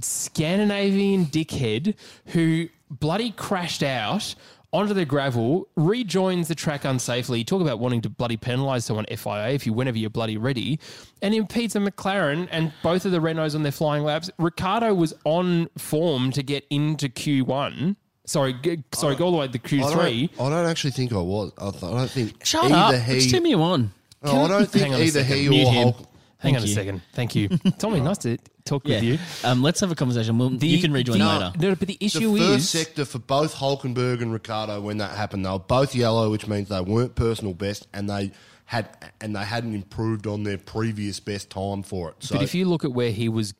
[0.01, 1.95] Scandinavian dickhead
[2.27, 4.35] who bloody crashed out
[4.73, 7.45] onto the gravel, rejoins the track unsafely.
[7.45, 10.79] Talk about wanting to bloody penalise someone FIA if you whenever you're bloody ready,
[11.21, 14.29] and impedes a McLaren and both of the Renaults on their flying laps.
[14.37, 17.95] Ricciardo was on form to get into Q1.
[18.27, 20.35] Sorry, g- sorry, go all the way to I Q3.
[20.37, 21.51] don't, I don't actually think I was.
[21.57, 23.01] I, th- I don't think Shut either up.
[23.03, 23.13] he.
[23.17, 23.91] It's Timmy one.
[24.23, 25.37] No, I don't think Hang on a either second.
[25.37, 25.83] he Mute or him.
[25.83, 25.95] Hulk.
[25.97, 26.05] Hang
[26.53, 26.73] Thank on a you.
[26.75, 27.01] second.
[27.13, 27.49] Thank you.
[27.79, 28.95] Tommy, nice to talk Yeah.
[28.97, 29.17] with you.
[29.43, 30.37] Um, let's have a conversation.
[30.37, 31.51] We'll, you can rejoin the, later.
[31.57, 35.15] No, but the The issue first is sector for both Hulkenberg and Ricciardo when that
[35.15, 38.31] happened, they were both yellow, which means they weren't personal best, and they
[38.65, 38.89] had
[39.21, 42.15] and they hadn't improved on their previous best time for it.
[42.19, 43.53] So But if you look at where he was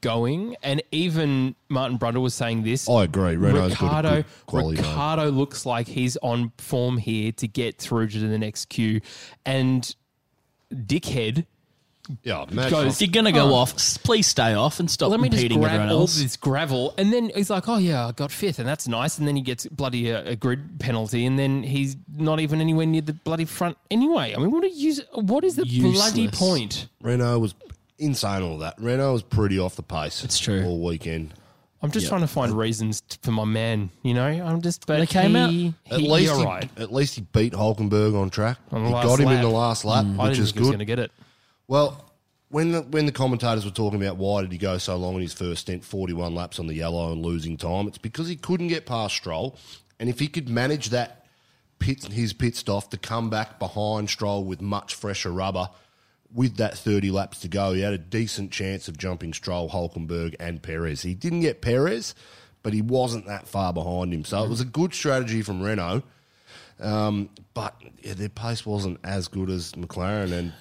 [0.00, 4.24] going, and even Martin Brundle was saying this, I agree, Renault's got a Ricciardo, good
[4.46, 4.84] quality name.
[4.90, 9.00] Ricciardo looks like he's on form here to get through to the next queue,
[9.44, 9.94] and
[10.72, 11.46] Dickhead
[12.22, 13.54] Yeah, Goes- If you're going to go Oh.
[13.56, 17.12] off, please stay off and stop let me just grab everyone all this gravel, and
[17.12, 19.66] then he's like, "Oh yeah, I got fifth, and that's nice." And then he gets
[19.66, 23.44] bloody uh, a, a grid penalty, and then he's not even anywhere near the bloody
[23.44, 24.32] front anyway.
[24.34, 24.94] I mean, what are you?
[25.12, 26.88] What is the bloody point?
[27.02, 27.54] Renault was
[27.98, 28.42] insane.
[28.42, 30.22] All that Renault was pretty off the pace.
[30.24, 30.64] It's true.
[30.64, 31.34] all weekend.
[31.80, 32.08] I'm just Yep.
[32.10, 33.90] trying to find reasons t- for my man.
[34.02, 34.84] You know, I'm just.
[34.86, 36.70] But They came he, out- He, At least, you're he, right.
[36.76, 38.58] at least he beat Hulkenberg on track.
[38.72, 39.42] On the he last got him in lap.
[39.42, 40.18] the last lap, mm.
[40.20, 40.72] I which didn't is think he was good.
[40.72, 41.12] going to get it.
[41.68, 42.04] Well,
[42.48, 45.20] when the, when the commentators were talking about why did he go so long in
[45.20, 48.68] his first stint, 41 laps on the yellow and losing time, it's because he couldn't
[48.68, 49.56] get past Stroll.
[50.00, 51.26] And if he could manage that
[51.78, 55.68] pit, his pit stop to come back behind Stroll with much fresher rubber,
[56.34, 60.34] with that 30 laps to go, he had a decent chance of jumping Stroll, Hulkenberg,
[60.38, 61.02] and Perez.
[61.02, 62.14] He didn't get Perez,
[62.62, 64.24] but he wasn't that far behind him.
[64.24, 66.02] So it was a good strategy from Renault.
[66.80, 70.52] Um, but yeah, their pace wasn't as good as McLaren, and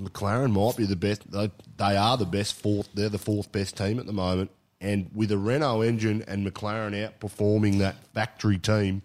[0.00, 1.30] McLaren might be the best.
[1.30, 2.88] They, they are the best fourth.
[2.94, 6.94] They're the fourth best team at the moment, and with a Renault engine and McLaren
[7.20, 9.02] outperforming that factory team,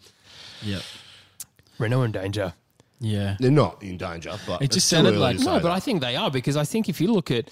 [0.63, 0.81] Yep.
[1.79, 2.53] Renault in danger.
[2.99, 3.37] Yeah.
[3.39, 4.33] they're not in danger.
[4.45, 5.71] But It just sounded like- No, but that.
[5.71, 7.49] I think they are because I think if you look at,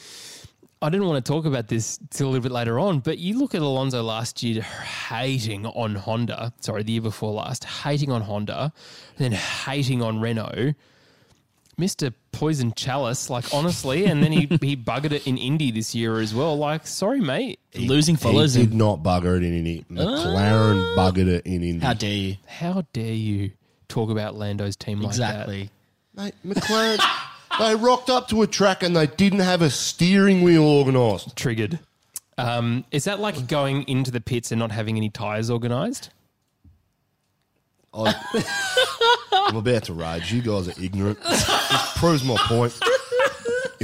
[0.81, 3.39] I didn't want to talk about this till a little bit later on, but you
[3.39, 6.53] look at Alonso last year hating on Honda.
[6.59, 8.73] Sorry, the year before last, hating on Honda,
[9.17, 10.73] then hating on Renault.
[11.79, 12.13] Mr.
[12.31, 16.33] Poison Chalice, like honestly, and then he, he buggered it in Indy this year as
[16.33, 16.57] well.
[16.57, 17.59] Like, sorry, mate.
[17.75, 19.85] Losing follows he did not bugger it in Indy.
[19.91, 20.95] McLaren ah.
[20.97, 21.85] buggered it in Indy.
[21.85, 22.37] How dare you?
[22.45, 23.51] How dare you
[23.87, 25.31] talk about Lando's team like that?
[25.31, 25.69] Exactly.
[26.15, 26.99] Mate, McLaren,
[27.59, 31.35] they rocked up to a track and they didn't have a steering wheel organised.
[31.35, 31.79] Triggered.
[32.37, 36.09] Um, is that like going into the pits and not having any tyres organised?
[37.93, 38.13] I,
[39.31, 40.33] I'm about to rage.
[40.33, 41.21] You guys are ignorant.
[41.23, 42.77] This proves my point.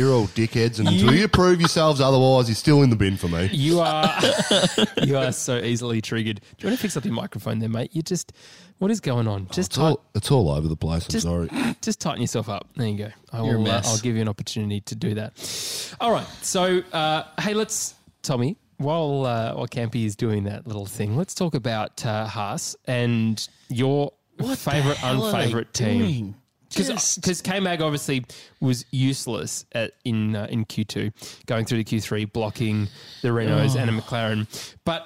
[0.02, 3.28] You're all dickheads, and until you prove yourselves otherwise, you're still in the bin for
[3.28, 3.50] me.
[3.54, 4.12] You are
[5.04, 6.42] you are so easily triggered.
[6.58, 7.92] Do you want to fix up your microphone there, mate?
[7.94, 8.34] You just
[8.80, 9.46] what is going on?
[9.52, 11.06] Just It's all, it's all over the place.
[11.06, 11.50] I'm Just- sorry.
[11.84, 12.68] just tighten yourself up.
[12.76, 13.12] There you go.
[13.32, 13.68] I You're a will.
[13.68, 13.88] Uh, mess.
[13.88, 15.96] I'll give you an opportunity to do that.
[16.02, 16.26] All right.
[16.42, 18.58] So uh, hey, let's Tommy.
[18.78, 23.48] While uh, while Campy is doing that little thing, let's talk about uh, Haas and
[23.70, 24.14] your
[24.56, 26.34] favorite hell are they unfavorite team.
[26.72, 26.98] Doing?
[27.16, 28.26] Because K Mag obviously
[28.60, 31.12] was useless at, in uh, in Q two,
[31.46, 32.88] going through the Q three, blocking
[33.22, 34.48] the Renaults and a McLaren.
[34.86, 35.06] But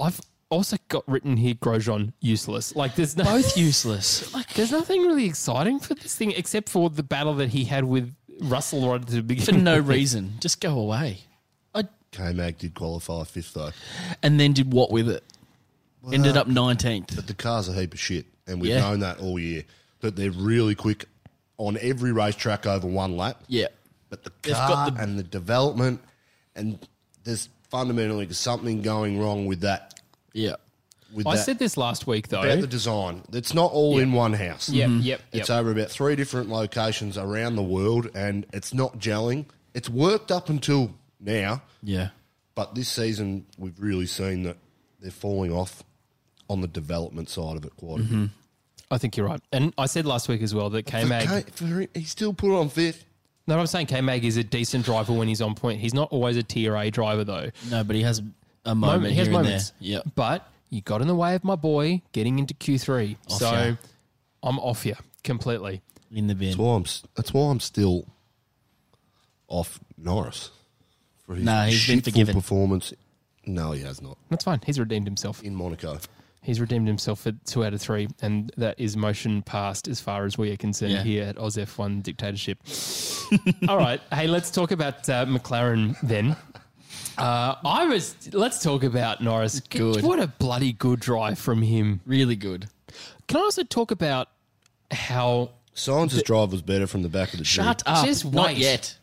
[0.00, 2.74] I've also got written here Grosjean useless.
[2.76, 4.32] Like there's no Both useless.
[4.34, 7.84] Like there's nothing really exciting for this thing except for the battle that he had
[7.84, 9.60] with Russell right at the beginning.
[9.60, 10.34] for no reason.
[10.40, 11.18] Just go away.
[11.74, 13.70] I, K Mag did qualify fifth though,
[14.22, 15.24] and then did what with it?
[16.12, 17.14] Ended up nineteenth.
[17.14, 18.80] but the car's a heap of shit, and we've Yeah.
[18.80, 19.62] known that all year.
[20.02, 21.06] That they're really quick
[21.58, 23.42] on every racetrack over one lap.
[23.48, 23.68] Yeah.
[24.10, 26.00] But the They've car got the- and the development,
[26.54, 26.78] and
[27.24, 29.98] there's fundamentally something going wrong with that.
[30.34, 30.56] Yeah.
[31.14, 32.42] With I that, said this last week though.
[32.42, 33.22] about the design.
[33.32, 34.68] It's not all in one house.
[34.70, 35.00] Yep, mm-hmm.
[35.00, 35.40] yep, yep.
[35.40, 39.44] It's over about three different locations around the world, and it's not gelling.
[39.74, 42.08] It's worked up until now, Yeah.
[42.54, 44.56] but this season we've really seen that
[45.00, 45.82] they're falling off
[46.48, 48.12] on the development side of it quite a bit.
[48.12, 48.24] Mm-hmm.
[48.92, 49.40] I think you're right.
[49.52, 51.26] And I said last week as well that K Mag.
[51.28, 53.04] K- for- he still put on fifth.
[53.48, 55.80] No, I'm saying K Mag is a decent driver when he's on point.
[55.80, 57.50] He's not always a tier A driver though.
[57.70, 58.22] No, but he has
[58.64, 59.70] a moment he has here and moments.
[59.80, 59.88] there.
[59.88, 60.00] Yeah.
[60.14, 63.16] But you got in the way of my boy getting into Q3.
[63.30, 63.74] Off so ya.
[64.42, 65.80] I'm off you completely.
[66.14, 66.48] In the bin.
[66.50, 66.82] That's why I'm.
[66.82, 68.06] s- That's why I'm still
[69.48, 70.50] off Norris
[71.26, 72.34] for his Nah, he's been shitful forgiven.
[72.34, 72.92] performance.
[73.46, 74.60] No, he has not That's fine.
[74.64, 75.42] He's redeemed himself.
[75.42, 75.98] in Monaco.
[76.42, 80.24] He's redeemed himself for two out of three, and that is motion passed as far
[80.24, 81.02] as we are concerned Yeah.
[81.04, 82.58] here at Oz F1 Dictatorship.
[83.68, 86.34] All right, hey, let's talk about uh, McLaren then.
[87.16, 88.16] Uh, I was.
[88.32, 89.60] Let's talk about Norris.
[89.60, 90.02] Good.
[90.02, 92.00] What a bloody good drive from him.
[92.06, 92.68] Really good.
[93.28, 94.28] Can I also talk about
[94.90, 97.82] how Sainz's drive was better from the back of the Shut Jeep.
[97.86, 98.04] up.
[98.04, 98.96] Just Not yet.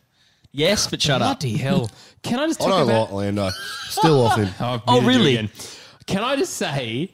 [0.52, 1.40] Yes, but shut up.
[1.40, 1.90] bloody hell?
[2.22, 3.12] Can I just I talk don't about?
[3.12, 3.50] like Lando.
[3.88, 4.48] Still off him.
[4.60, 5.36] Oh, Oh, really?
[5.36, 5.50] again.
[6.06, 7.12] Can I just say,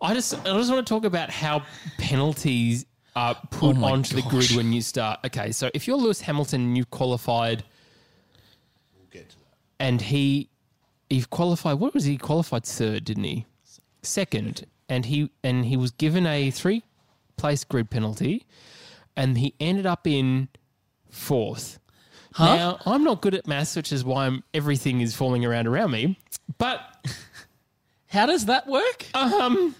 [0.00, 1.62] I just I just want to talk about how
[1.98, 5.20] penalties are put Oh my onto the grid when you start.
[5.26, 7.64] Okay, so if you're Lewis Hamilton and you've qualified
[8.96, 9.44] We'll get to that.
[9.80, 10.48] and he
[11.10, 13.46] he qualified what was he He qualified third, didn't he?
[14.02, 14.64] Second.
[14.88, 16.82] And he and he was given a three
[17.36, 18.46] place grid penalty
[19.16, 20.48] and he ended up in
[21.10, 21.80] fourth.
[22.34, 22.54] Huh?
[22.56, 25.90] Now, I'm not good at maths, which is why I'm, everything is falling around around
[25.90, 26.18] me.
[26.58, 26.80] But
[28.06, 29.06] How does that work?
[29.14, 29.74] Um.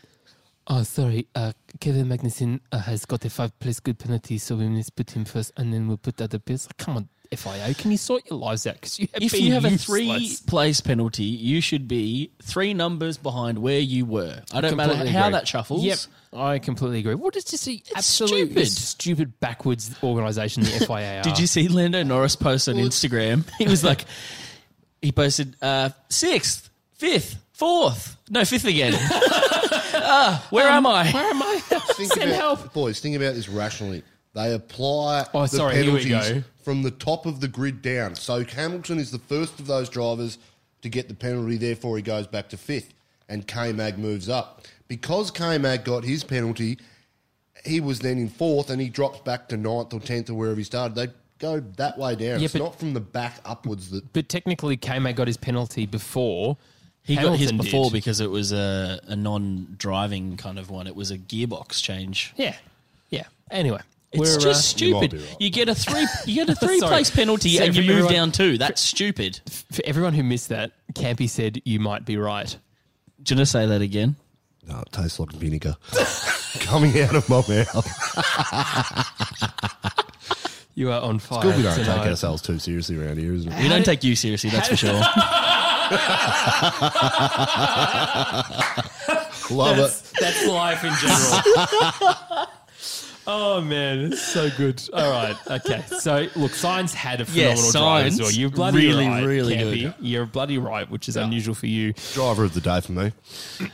[0.70, 1.26] Oh, sorry.
[1.34, 5.10] Uh, Kevin Magnussen uh, has got a five place good penalty, so we must put
[5.10, 6.68] him first, and then we'll put the other players.
[6.76, 7.72] Come on, FIA.
[7.74, 8.74] Can you sort your lives out?
[8.74, 12.74] Because you have If been you have a three place penalty, you should be three
[12.74, 14.42] numbers behind where you were.
[14.52, 15.32] I don't matter how agree.
[15.32, 15.82] that shuffles.
[15.84, 15.98] Yep,
[16.34, 17.14] I completely agree.
[17.14, 18.66] What is just a absolute stupid.
[18.68, 21.22] stupid, backwards organisation the FIA are?
[21.22, 23.48] Did you see Lando Norris post on Instagram?
[23.56, 24.04] He was like,
[25.00, 28.92] he posted uh, sixth, fifth, fourth, no fifth again.
[30.08, 31.10] ah, where am I?
[31.12, 31.58] Where am I?
[31.94, 32.72] Think Send about, help.
[32.72, 33.00] boys.
[33.00, 34.02] Think about this rationally.
[34.34, 36.44] They apply Oh, the sorry, here we penalties go.
[36.62, 38.14] from the top of the grid down.
[38.14, 40.38] So Hamilton is the first of those drivers
[40.82, 41.56] to get the penalty.
[41.56, 42.92] Therefore, he goes back to fifth,
[43.28, 46.78] and K Mag moves up because K Mag got his penalty.
[47.64, 50.56] He was then in fourth, and he drops back to ninth or tenth or wherever
[50.56, 50.94] he started.
[50.94, 51.08] They
[51.40, 52.38] go that way down.
[52.38, 55.84] Yeah, it's but- not from the back upwards that But technically, K-Mag got his penalty
[55.86, 56.56] before.
[57.08, 57.94] He got his before did.
[57.94, 60.86] because it was a, a non driving kind of one.
[60.86, 62.32] It was a gearbox change.
[62.36, 62.54] Yeah,
[63.08, 63.24] yeah.
[63.50, 63.80] Anyway,
[64.12, 65.10] It's just uh, stupid.
[65.12, 65.36] be right.
[65.40, 68.30] You get a three you get a three-place penalty So and you for move down
[68.30, 68.58] two.
[68.58, 69.40] That's stupid.
[69.72, 70.72] for everyone who missed that.
[70.92, 72.56] Campy said you might be right.
[73.22, 74.16] Do you want to say that again?
[74.66, 75.76] no, it tastes like vinegar
[76.60, 77.86] coming out of my mouth.
[80.74, 83.62] You are on fire Good, we don't take ourselves too seriously around here, isn't it?
[83.62, 84.92] We don't take you seriously, that's for sure.
[89.50, 92.46] Love That's, that's life in general.
[93.30, 94.82] oh man, it's so good.
[94.92, 95.82] All right, okay.
[95.98, 98.30] So look, Sainz had a Yeah, phenomenal drive as Sainz, well.
[98.32, 99.82] You're bloody really, right, really Campy.
[99.82, 99.94] good.
[100.00, 101.92] You're bloody right, which is unusual for you.
[102.14, 103.12] Driver of the day for me.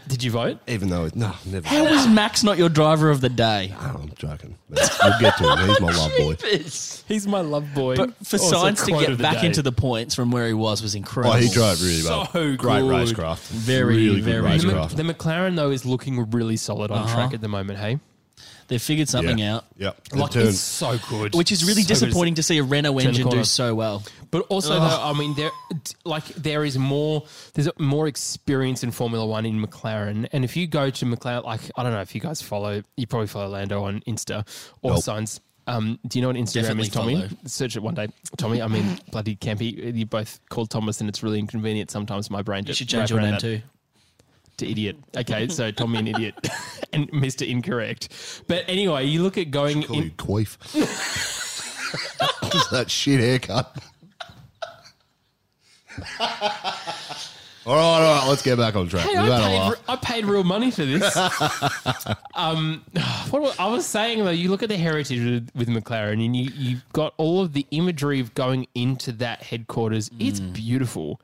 [0.09, 0.59] Did you vote?
[0.67, 1.67] Even though it, no, never.
[1.69, 3.73] How was Max not your driver of the day?
[3.81, 4.57] Oh, I'm joking.
[4.69, 5.69] But We'll get to him.
[5.69, 6.35] He's my love boy.
[7.09, 7.97] He's my love boy.
[7.97, 9.47] But for Also Sainz to quote get of the back day.
[9.47, 11.37] into the points from where he was was incredible.
[11.37, 12.27] Oh, he drove really well.
[12.33, 12.91] So Great good.
[12.91, 13.49] racecraft.
[13.51, 14.97] Very, really good very the, racecraft.
[14.97, 17.15] The McLaren though is looking really solid on Uh-huh.
[17.15, 17.79] track at the moment.
[17.79, 17.99] Hey,
[18.69, 19.57] They figured something yeah.
[19.57, 20.01] out, Yep.
[20.13, 22.01] It like it's so good, which is really So good.
[22.07, 23.45] disappointing to see a Renault the engine do corner.
[23.45, 24.03] so well.
[24.31, 25.51] But also, though, I mean, there
[26.05, 27.25] like there is more.
[27.55, 31.61] There's more experience in Formula One in McLaren, and if you go to McLaren, like
[31.77, 34.47] I don't know if you guys follow, you probably follow Lando on Insta
[34.83, 35.03] or Nope.
[35.03, 35.41] Sainz.
[35.67, 37.15] Um, do you know what Instagram Definitely is, Tommy?
[37.17, 37.29] follow.
[37.47, 38.61] Search it one day, Tommy.
[38.61, 39.95] I mean, bloody campy.
[39.97, 42.29] You both called Thomas, and it's really inconvenient sometimes.
[42.31, 43.63] My brain You just should change wrap your around name that too.
[44.59, 44.97] To idiot.
[45.17, 46.35] Okay, so Tommy an idiot
[46.93, 48.09] and Mister Incorrect.
[48.47, 50.59] But anyway, you look at going Call in, you queef.
[52.71, 53.77] That shit haircut.
[57.67, 58.29] All right, all right.
[58.29, 59.05] Let's get back on track.
[59.05, 59.79] Hey, We've had a I paid.
[59.89, 61.17] I paid real money for this.
[62.35, 62.85] um,
[63.31, 66.37] what was- I was saying though, you look at the heritage with, with McLaren, and
[66.37, 70.11] you you've got all of the imagery of going into that headquarters.
[70.19, 70.53] It's Mm.
[70.53, 71.21] beautiful.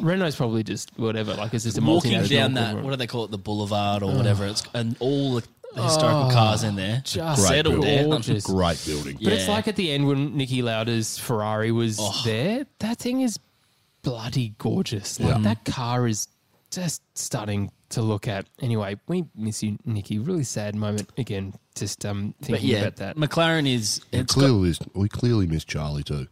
[0.00, 2.84] Renault's probably just whatever, like it's just a Walking down that, corporate.
[2.84, 5.44] what do they call it, the boulevard or whatever, it's and all the
[5.76, 8.04] historical cars in there, just settled there.
[8.04, 8.44] gorgeous.
[8.44, 9.16] Great building.
[9.22, 12.66] But it's like at the end when Niki Lauda's Ferrari was there.
[12.80, 13.38] That thing is
[14.02, 15.20] bloody gorgeous.
[15.20, 16.28] Like that car is
[16.70, 18.46] just stunning to look at.
[18.60, 20.24] Anyway, we miss you, Niki.
[20.24, 21.54] Really sad moment again.
[21.74, 23.16] Just um, But thinking yeah, about that.
[23.16, 26.26] McLaren is We it's got, clearly, we clearly miss Charlie too.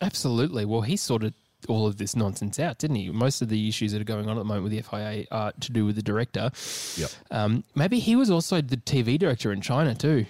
[0.00, 0.64] Absolutely.
[0.64, 1.34] Well, he sorted
[1.66, 3.10] all of this nonsense out, didn't he?
[3.10, 5.52] Most of the issues that are going on at the moment with the FIA are
[5.60, 6.50] to do with the director.
[6.96, 7.10] Yep.
[7.32, 10.26] Um, maybe he was also the TV director in China too.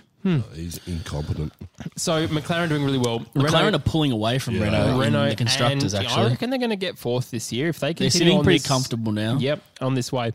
[0.54, 1.52] He's incompetent.
[1.96, 3.20] So McLaren doing really well.
[3.34, 4.64] McLaren are pulling away from Yeah.
[4.64, 5.94] Renault, Renault in the constructors.
[5.94, 8.36] and I Actually, reckon they're going to get fourth this year if they they're sitting
[8.38, 9.38] on pretty this- comfortable now.
[9.38, 10.32] Yep, on this way.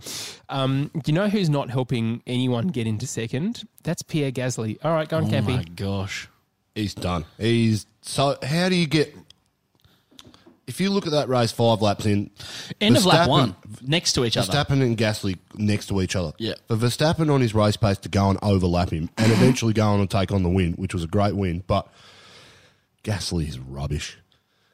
[0.50, 3.63] Um, do you know who's not helping anyone get into second?
[3.84, 4.78] That's Pierre Gasly.
[4.84, 5.58] All right, go on, Oh Campy.
[5.58, 6.28] my gosh!
[6.76, 7.26] He's done.
[7.38, 8.38] He's so.
[8.41, 9.13] How do you get?
[10.65, 12.30] If you look at that race five laps in,
[12.80, 14.52] End of lap one, next to each other.
[14.52, 16.32] Verstappen and Gasly next to each other.
[16.38, 16.54] Yeah.
[16.69, 19.99] For Verstappen on his race pace to go and overlap him and eventually go on
[19.99, 21.88] and take on the win, which was a great win, but
[23.04, 24.17] Gasly is rubbish.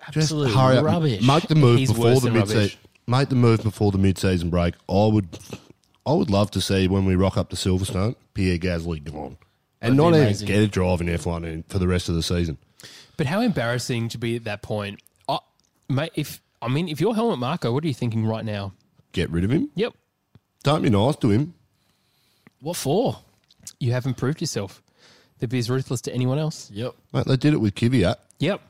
[0.08, 0.86] Absolute Just hurry up.
[0.86, 1.26] rubbish.
[1.26, 2.72] Make the move He's before worse the than mid rubbish.
[2.74, 2.80] season.
[3.08, 4.76] Make the move before the mid season break.
[4.88, 5.40] I would
[6.06, 9.38] I would love to see when we rock up to Silverstone, Pierre Gasly gone.
[9.82, 10.48] And That'd not even amazing.
[10.48, 12.58] get a drive in F1 for the rest of the season.
[13.18, 15.02] But how embarrassing to be at that point.
[15.90, 18.74] I, mate, if I mean, if you're Helmut Marko, what are you thinking right now?
[19.12, 19.70] Get rid of him.
[19.76, 19.94] Yep,
[20.64, 21.54] Don't be nice to him.
[22.62, 23.20] What for?
[23.80, 24.82] you haven't proved yourself.
[25.40, 26.70] They'd be as ruthless to anyone else.
[26.72, 26.96] Yep.
[27.14, 28.16] Mate, they did it with Kvyat.
[28.40, 28.62] Yep.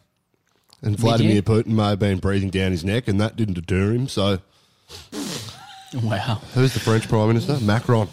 [0.83, 1.45] And Vladimir did.
[1.45, 4.07] Putin may have been breathing down his neck, and that didn't deter him.
[4.07, 4.39] So,
[6.03, 6.41] Wow.
[6.53, 7.57] who's the French Prime Minister?
[7.61, 8.07] Macron.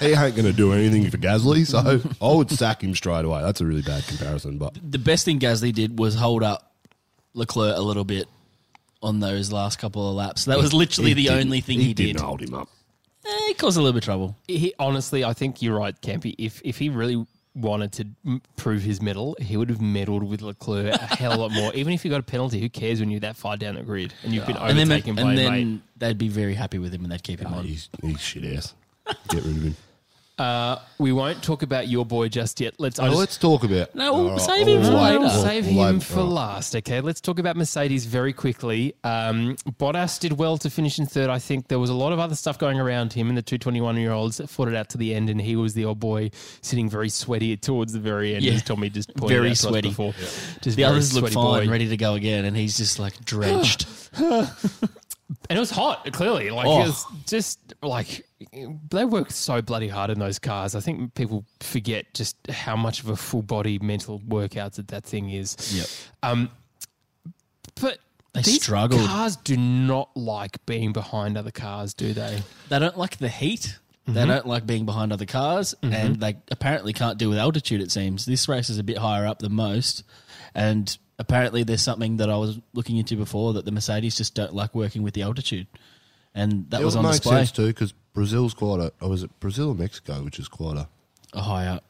[0.00, 3.42] he ain't going to do anything for Gasly, so I would sack him straight away.
[3.42, 6.73] That's a really bad comparison, but The best thing Gasly did was hold up
[7.34, 8.28] Leclerc a little bit
[9.02, 10.46] on those last couple of laps.
[10.46, 12.06] That was literally he the only thing he, did.
[12.14, 12.68] didn't hold him up.
[13.26, 14.36] Eh, he caused a little bit of trouble.
[14.48, 16.34] He, honestly, I think you're right, Campy.
[16.38, 20.42] If if he really wanted to m- prove his medal, he would have meddled with
[20.42, 21.72] Leclerc a hell of a lot more.
[21.74, 24.12] Even if you got a penalty, who cares when you're that far down the grid
[24.24, 25.80] and you've been and then, overtaken by and a then mate?
[25.96, 27.64] they'd be very happy with him and they'd keep him Oh, on.
[27.64, 28.74] he's, he's shit ass.
[29.28, 29.76] Get rid of him.
[30.36, 32.74] Uh, we won't talk about your boy just yet.
[32.78, 32.98] Let's.
[32.98, 33.94] I Oh, just- let's talk about.
[33.94, 35.24] No, we'll All save him all for right, later.
[35.26, 36.32] I'll all save right, him for all right.
[36.32, 36.74] last.
[36.74, 38.94] Okay, let's talk about Mercedes very quickly.
[39.04, 41.30] Um, Bottas did well to finish in third.
[41.30, 43.58] I think there was a lot of other stuff going around him, and the two
[43.58, 46.30] 21 year olds fought it out to the end, and he was the old boy
[46.62, 48.54] sitting very sweaty towards the very end, Yeah.
[48.54, 49.88] as Tommy just pointed Very out to us sweaty.
[49.90, 50.12] before.
[50.14, 51.70] Just The very others look sweaty fine, boy.
[51.70, 53.86] ready to go again, and he's just like drenched.
[55.48, 56.50] And it was hot, clearly.
[56.50, 56.82] Like Oh.
[56.82, 58.26] it was just like
[58.90, 60.74] they work so bloody hard in those cars.
[60.74, 65.04] I think people forget just how much of a full body mental workout that that
[65.04, 65.56] thing is.
[65.74, 65.86] Yep.
[66.22, 66.50] Um,
[67.80, 67.98] but
[68.34, 69.06] They these struggled.
[69.06, 72.42] Cars do not like being behind other cars, do they?
[72.68, 73.78] They don't like the heat.
[74.06, 74.12] Mm-hmm.
[74.14, 77.80] They don't like being behind other cars, and they apparently can't deal with altitude.
[77.80, 80.04] It seems this race is a bit higher up than most,
[80.54, 84.52] and apparently there's something that I was looking into before that the Mercedes just don't
[84.52, 85.66] like working with the altitude,
[86.34, 87.36] and that It was on make display.
[87.36, 88.92] sense too because Brazil's quite a.
[89.00, 90.86] Oh, is it Brazil or Mexico, which is quite a.
[91.32, 91.84] A high up.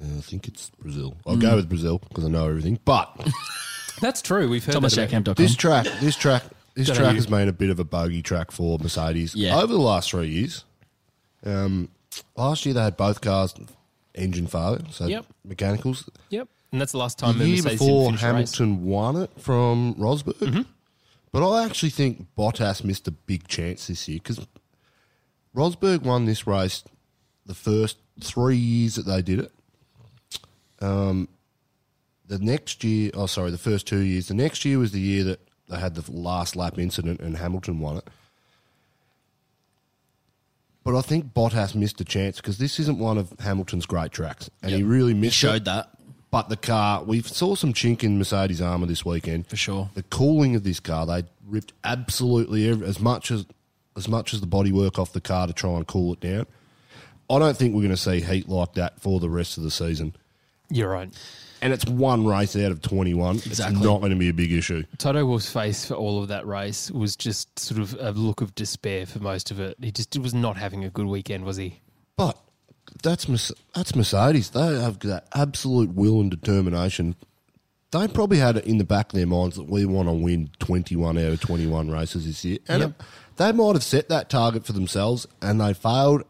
[0.00, 1.16] Uh, I think it's Brazil.
[1.26, 2.78] I'll go with Brazil because I know everything.
[2.84, 3.28] But
[4.00, 4.48] That's true.
[4.48, 5.34] We've heard that about him.
[5.34, 7.16] This track, this track, this Don't know track you.
[7.16, 9.58] has made a bit of a bogey track for Mercedes Yeah.
[9.60, 10.64] over the last three years.
[11.44, 11.88] Um,
[12.36, 13.54] last year they had both cars
[14.14, 15.26] engine failure, so Yep.
[15.44, 16.08] mechanicals.
[16.30, 16.48] Yep.
[16.70, 18.58] And that's the last time the year Mercedes before didn't finish a race.
[18.58, 20.62] Hamilton won it from Rosberg, Mm-hmm.
[21.32, 24.46] but I actually think Bottas missed a big chance this year because
[25.54, 26.82] Rosberg won this race
[27.44, 29.52] the first three years that they did it.
[30.80, 31.28] Um,
[32.26, 34.28] the next year, oh sorry, the first two years.
[34.28, 37.78] The next year was the year that they had the last lap incident and Hamilton
[37.80, 38.08] won it.
[40.84, 44.50] But I think Bottas missed a chance because this isn't one of Hamilton's great tracks,
[44.62, 44.86] and he Yep.
[44.88, 45.36] really He missed.
[45.36, 45.64] showed it.
[45.66, 45.90] that
[46.32, 49.90] But the car, we saw some chink in Mercedes armor this weekend for sure.
[49.94, 53.44] the cooling of this car, they ripped absolutely every, as much as
[53.96, 56.46] as much as the bodywork off the car to try and cool it down.
[57.28, 59.70] I don't think we're going to see heat like that for the rest of the
[59.70, 60.16] season.
[60.70, 61.10] You're right.
[61.62, 63.36] And it's one race out of 21.
[63.36, 63.76] Exactly.
[63.76, 64.82] It's not going to be a big issue.
[64.98, 68.54] Toto Wolff's face for all of that race was just sort of a look of
[68.56, 69.76] despair for most of it.
[69.80, 71.80] He just was not having a good weekend, was he?
[72.16, 72.36] But
[73.02, 73.26] that's
[73.74, 74.50] that's Mercedes.
[74.50, 77.14] They have that absolute will and determination.
[77.92, 80.50] They probably had it in the back of their minds that we want to win
[80.58, 82.58] 21 out of 21 races this year.
[82.66, 82.90] And Yep.
[82.90, 83.06] it-
[83.36, 86.22] they might have set that target for themselves and they failed.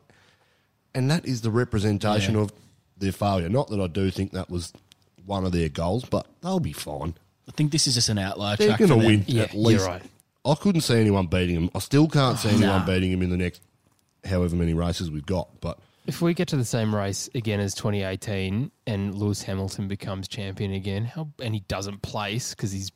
[0.95, 2.43] And that is the representation Yeah.
[2.43, 2.53] of
[2.99, 3.49] their failure.
[3.49, 4.73] Not that I do think that was
[5.27, 7.15] one of their goals, but they'll be fine.
[7.49, 9.87] I think this is just an outlier They're going to win Yeah, at you're least.
[9.87, 10.03] right.
[10.45, 11.71] I couldn't see anyone beating them.
[11.75, 12.87] I still can't see oh, anyone Nah.
[12.87, 13.63] beating them in the next
[14.25, 15.49] however many races we've got.
[15.61, 20.29] But If we get to the same race again as 2018 and Lewis Hamilton becomes
[20.29, 22.91] champion again, how, and he doesn't place because he's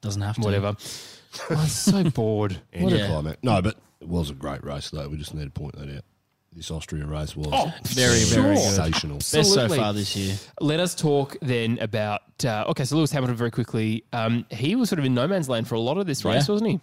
[0.00, 0.40] Doesn't have to.
[0.42, 0.68] whatever.
[1.50, 2.60] I'm so bored.
[2.74, 3.02] What a- Yeah.
[3.04, 3.38] anticlimax.
[3.42, 5.08] No, but it was a great race though.
[5.08, 6.04] We just need to point that out.
[6.52, 8.62] This Austria race was Oh, Very, very good.
[8.64, 9.18] sensational.
[9.18, 9.78] Best so Absolutely.
[9.78, 10.36] far this year.
[10.60, 12.84] Let us talk then about uh, okay.
[12.84, 15.76] So Lewis Hamilton, very quickly, um, he was sort of in no man's land for
[15.76, 16.52] a lot of this race, Yeah.
[16.52, 16.80] wasn't he?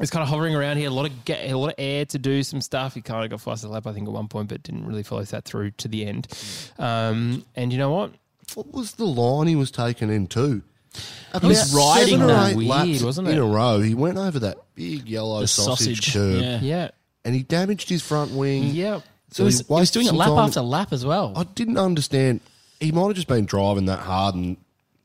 [0.00, 0.78] He's kind of hovering around.
[0.78, 2.94] He had a lot of ga- a lot of air to do some stuff.
[2.94, 5.22] He kind of got faster lap, I think, at one point, but didn't really follow
[5.24, 6.26] that through to the end.
[6.78, 8.12] Um, and you know what?
[8.54, 10.62] What was the line he was taking in too?
[11.40, 13.32] He was riding seven or that eight weird, laps wasn't it?
[13.32, 13.80] in a row.
[13.80, 16.12] He went over that big yellow The sausage, sausage.
[16.14, 16.60] curb, Yeah.
[16.60, 16.88] Yeah,
[17.24, 18.64] and he damaged his front wing.
[18.64, 19.00] yeah.
[19.30, 20.38] So he was, he was doing it lap time.
[20.38, 21.32] after lap as well.
[21.34, 22.40] I didn't understand.
[22.80, 24.56] He might have just been driving that hard, and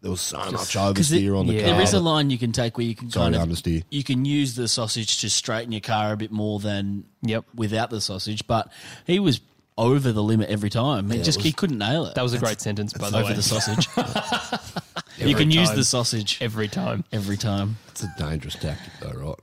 [0.02, 1.64] there was so much Because oversteer on the yeah.
[1.66, 1.74] car.
[1.74, 3.84] there is a line you can take where you can Sorry, kind of understeer.
[3.90, 7.46] you can use the sausage to straighten your car a bit more than Yep.
[7.56, 8.46] without the sausage.
[8.46, 8.72] But
[9.06, 9.42] he was
[9.78, 11.10] over the limit every time.
[11.10, 12.14] He just he couldn't nail it.
[12.16, 13.34] That was a great sentence, by the over way.
[13.34, 13.88] the sausage.
[15.18, 17.04] You can use the sausage every time.
[17.12, 17.76] every time.
[17.90, 19.36] It's a dangerous tactic, though,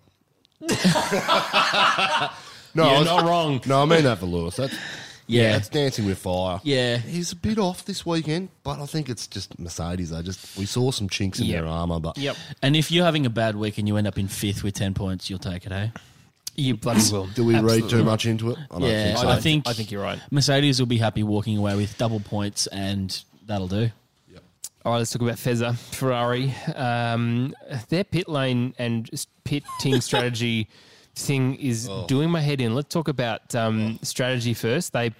[0.70, 2.30] right?
[2.76, 3.60] no, I You're was- not wrong.
[3.66, 4.56] No, I mean that for Lewis.
[4.56, 4.74] That's
[5.28, 6.60] Yeah, that's dancing with fire.
[6.62, 6.98] yeah.
[6.98, 10.12] He's a bit off this weekend, but I think it's just Mercedes.
[10.12, 11.62] I just we saw some chinks in Yep.
[11.64, 14.18] their armor, but Yep, And if you're having a bad week and you end up
[14.18, 15.88] in fifth with ten points, you'll take it, eh?
[16.58, 17.26] you bloody will.
[17.26, 18.58] do we read too much into it?
[18.70, 19.28] I don't Yeah, think so.
[19.28, 20.20] I think I think you're right.
[20.30, 23.90] Mercedes will be happy walking away with double points, and that'll do.
[24.84, 26.54] All right, let's talk about Fezza, Ferrari.
[26.76, 27.52] Um,
[27.88, 30.68] their pit lane and s- pitting strategy
[31.16, 32.06] thing is Oh.
[32.06, 32.74] doing my head in.
[32.74, 34.92] Let's talk about um, strategy first.
[34.92, 35.10] They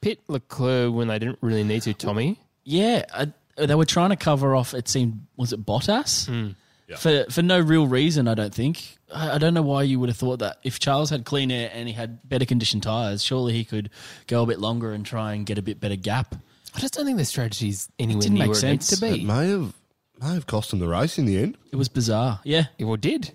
[0.00, 2.38] pit Leclerc when they didn't really need to, Tommy.
[2.64, 4.74] Yeah, I, they were trying to cover off.
[4.74, 6.52] It seemed was it Bottas Hmm.
[6.98, 8.26] for for no real reason.
[8.28, 8.98] I don't think.
[9.14, 10.58] I, I don't know why you would have thought that.
[10.64, 13.90] If Charles had clean air and he had better conditioned tires, surely he could
[14.26, 16.34] go a bit longer and try and get a bit better gap.
[16.74, 18.98] I just don't think the strategy's anywhere near make where it needs sense.
[19.00, 19.24] to It be.
[19.24, 19.72] may have
[20.20, 21.56] may have cost him the race in the end.
[21.70, 22.40] It was bizarre.
[22.44, 23.30] Yeah, It well did.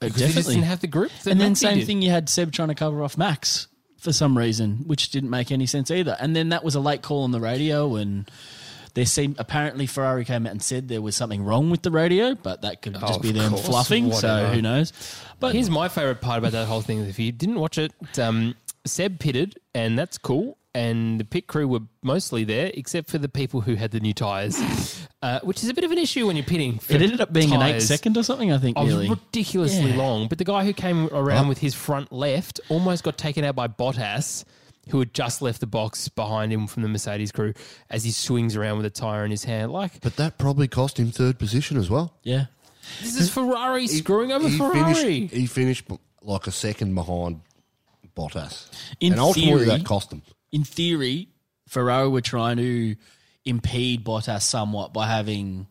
[0.00, 0.54] It he just definitely.
[0.54, 1.10] didn't have the grip.
[1.24, 1.86] that and then Maxi same did.
[1.86, 3.68] thing, you had Seb trying to cover off Max
[3.98, 6.16] for some reason, which didn't make any sense either.
[6.20, 8.28] And then that was a late call on the radio, and
[8.94, 12.34] there seemed apparently Ferrari came out and said there was something wrong with the radio,
[12.34, 14.12] but that could just Oh, be them course, fluffing.
[14.12, 14.92] So who knows?
[15.40, 17.00] But Here's my favorite part about that whole thing.
[17.00, 18.54] If you didn't watch it, um,
[18.84, 20.58] Seb pitted, and that's cool.
[20.74, 24.14] And the pit crew were mostly there, except for the people who had the new
[24.14, 24.56] tyres,
[25.22, 26.80] uh, which is a bit of an issue when you're pitting.
[26.88, 27.86] it ended up being an eight tyres.
[27.88, 28.50] second or something.
[28.50, 29.10] I think of nearly.
[29.10, 29.96] ridiculously Yeah.
[29.98, 30.28] long.
[30.28, 33.68] But the guy who came around with his front left almost got taken out by
[33.68, 34.44] Bottas,
[34.88, 37.52] who had just left the box behind him from the Mercedes crew
[37.90, 39.72] as he swings around with a tyre in his hand.
[39.72, 42.14] Like, But that probably cost him third position as well.
[42.22, 42.46] Yeah,
[43.02, 44.94] this is Ferrari screwing over he Ferrari.
[44.94, 45.84] Finished, he finished
[46.22, 47.42] like a second behind
[48.16, 48.68] Bottas.
[49.00, 50.22] In and ultimately theory- that cost him.
[50.52, 51.28] In theory,
[51.68, 52.96] Ferrari were trying to
[53.44, 55.66] impede Bottas somewhat by having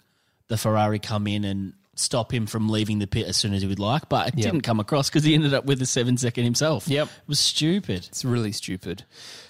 [0.48, 3.68] the Ferrari come in and stop him from leaving the pit as soon as he
[3.68, 4.44] would like, but it Yep.
[4.44, 6.88] didn't come across because he ended up with a seven second himself.
[6.88, 7.08] Yep.
[7.08, 8.06] It was stupid.
[8.08, 9.04] It's really stupid.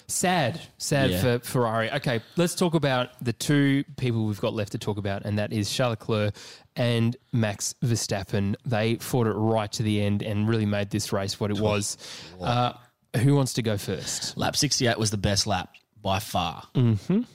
[0.06, 1.20] Sad, sad Yeah.
[1.20, 1.90] for Ferrari.
[1.92, 5.52] Okay, let's talk about the two people we've got left to talk about, and that
[5.52, 6.34] is Charles Leclerc
[6.76, 8.54] and Max Verstappen.
[8.66, 11.96] They fought it right to the end and really made this race what it was.
[12.40, 12.72] Uh,
[13.16, 14.36] who wants to go first?
[14.36, 16.64] Lap 68 was the best lap by far.
[16.74, 17.26] Mm.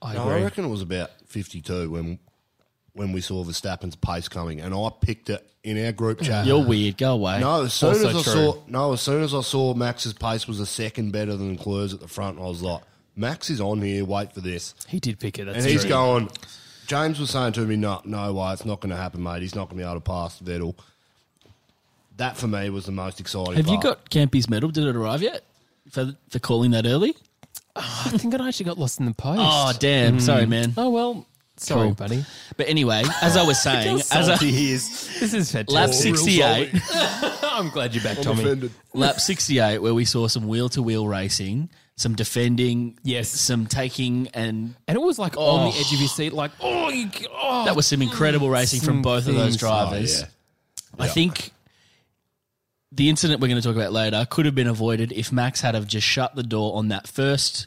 [0.00, 2.18] I No, I reckon it was about 52 when
[2.94, 6.44] when we saw Verstappen's pace coming, and I picked it in our group chat.
[6.44, 6.98] You're weird.
[6.98, 7.40] Go away.
[7.40, 8.32] No, as soon Also as I true.
[8.32, 11.94] saw no, as soon as I saw Max's pace was a second better than Leclerc's
[11.94, 12.82] at the front, I was like,
[13.16, 14.04] Max is on here.
[14.04, 15.44] Wait for this, He did pick it.
[15.46, 15.90] That's and he's true.
[15.90, 16.30] going.
[16.86, 19.40] James was saying to me, "No, no way, it's not going to happen, mate.
[19.40, 20.74] He's not going to be able to pass Vettel."
[22.16, 23.54] That for me was the most exciting.
[23.54, 24.70] Have you got Campy's medal?
[24.70, 25.42] Did it arrive yet?
[25.90, 27.14] For, for calling that early?
[27.74, 29.40] Oh, I think I actually got lost in the post.
[29.42, 30.18] Oh, damn.
[30.18, 30.20] Mm.
[30.20, 30.74] Sorry, man.
[30.76, 31.94] Oh, well, sorry, Cool.
[31.94, 32.24] buddy.
[32.56, 35.70] But anyway, as I was saying, as a, This is fantastic.
[35.70, 36.70] lap 68,
[37.42, 38.42] I'm glad you're back, I'm Tommy.
[38.42, 38.72] offended.
[38.92, 43.28] lap 68 where we saw some wheel to wheel racing, some defending, Yes.
[43.28, 46.06] some taking, and And it was like on the edge of your oh.
[46.06, 47.64] seat, like, oh, you, oh.
[47.64, 50.24] that was some incredible racing from Some both of those oh, drivers.
[50.24, 51.52] Oh, I think
[52.92, 55.74] the incident we're going to talk about later could have been avoided if Max had
[55.74, 57.66] have just shut the door on that first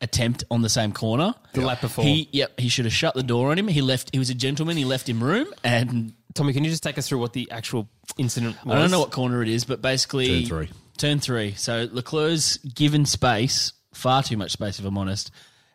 [0.00, 1.34] attempt on the same corner.
[1.54, 2.04] The lap before.
[2.04, 3.66] He yep, he should have shut the door on him.
[3.66, 6.82] He left he was a gentleman, he left him room and Tommy, can you just
[6.82, 8.76] take us through what the actual incident was?
[8.76, 10.70] I don't know what corner it is, but basically Turn three.
[10.98, 11.54] Turn three.
[11.54, 15.30] So Leclerc's given space, far too much space if I'm honest,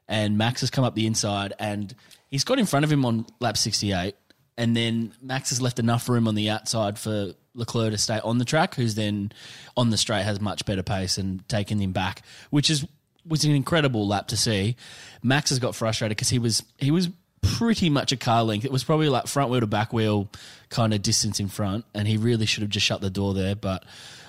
[0.08, 1.94] and Max has come up the inside and
[2.30, 4.16] he's got in front of him on lap 68,
[4.58, 8.38] and then Max has left enough room on the outside for Leclerc to stay on
[8.38, 9.32] the track, who's then
[9.78, 12.86] on the straight has much better pace and taken him back, which is
[13.28, 14.76] was an incredible lap to see.
[15.22, 17.10] Max has got frustrated because he was he was
[17.41, 18.66] pretty much a car length.
[18.66, 20.30] It was probably like front wheel to back wheel
[20.70, 23.56] kind of distance in front, and he really should have just shut the door there.
[23.56, 23.84] But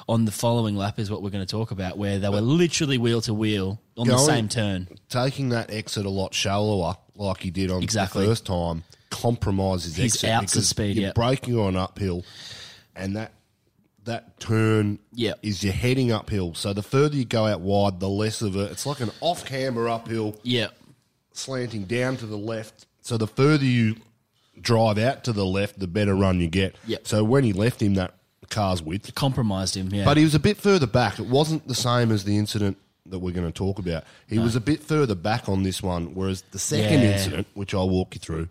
[0.09, 2.99] on the following lap is what we're going to talk about, where they were literally
[2.99, 4.89] wheel to wheel on the same turn.
[5.09, 8.22] taking that exit a lot shallower, like he did on Exactly.
[8.22, 12.25] the first time, compromises He's exit outs of because speed, You're braking on uphill,
[12.97, 13.33] and that
[14.05, 14.99] that turn
[15.43, 16.53] is you're heading uphill.
[16.55, 18.71] So the further you go out wide, the less of it.
[18.71, 20.69] It's like an off camber uphill, Yeah,
[21.33, 22.87] slanting down to the left.
[23.01, 23.97] So the further you
[24.61, 26.77] drive out to the left, the better run you get.
[26.87, 27.07] Yep.
[27.07, 28.15] So when he left him that
[28.51, 29.89] car's width, compromised him.
[29.91, 31.19] Yeah, but he was a bit further back.
[31.19, 32.77] It wasn't the same as the incident
[33.07, 34.05] that we're going to talk about.
[34.29, 37.13] He was a bit further back on this one, whereas the second Yeah.
[37.13, 38.49] incident, which I'll walk you through,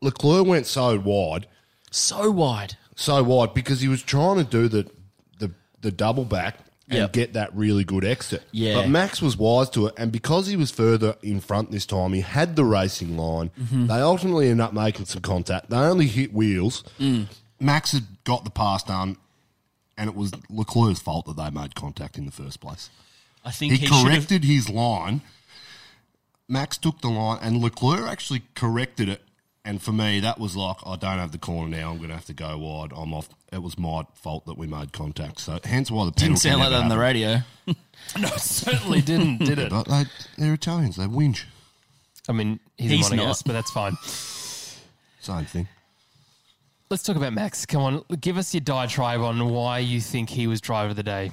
[0.00, 1.46] Leclerc went so wide,
[1.94, 2.76] so wide.
[2.96, 4.90] so wide because he was trying to do the
[5.38, 7.12] the, the double back and Yep.
[7.14, 8.42] get that really good exit.
[8.52, 8.74] Yeah.
[8.74, 12.12] But Max was wise to it, and because he was further in front this time,
[12.12, 13.50] he had the racing line.
[13.58, 13.86] Mm-hmm.
[13.86, 15.70] They ultimately ended up making some contact.
[15.70, 16.84] They only hit wheels.
[17.00, 17.28] Mm.
[17.58, 19.16] Max had got the pass done,
[19.96, 22.90] and it was Leclerc's fault that they made contact in the first place.
[23.46, 24.04] I think He, he, should have.
[24.04, 25.22] corrected his line.
[26.48, 29.22] Max took the line, and Leclerc actually corrected it.
[29.66, 31.90] And for me, that was like, I don't have the corner now.
[31.90, 32.92] I'm going to have to go wide.
[32.94, 33.28] I'm off.
[33.50, 35.40] It was my fault that we made contact.
[35.40, 37.44] So hence why the penalty Didn't sound like never that on the happened.
[37.66, 37.74] radio.
[38.20, 39.70] No, certainly didn't, did it?
[39.70, 40.04] But they,
[40.36, 40.96] they're Italians.
[40.96, 41.44] They whinge.
[42.28, 43.42] I mean, he's, He's a Monegasque, not.
[43.46, 43.96] but that's fine.
[45.20, 45.68] Same thing.
[46.90, 47.64] Let's talk about Max.
[47.64, 51.02] Come on, give us your diatribe on why you think he was driver of the
[51.02, 51.32] day.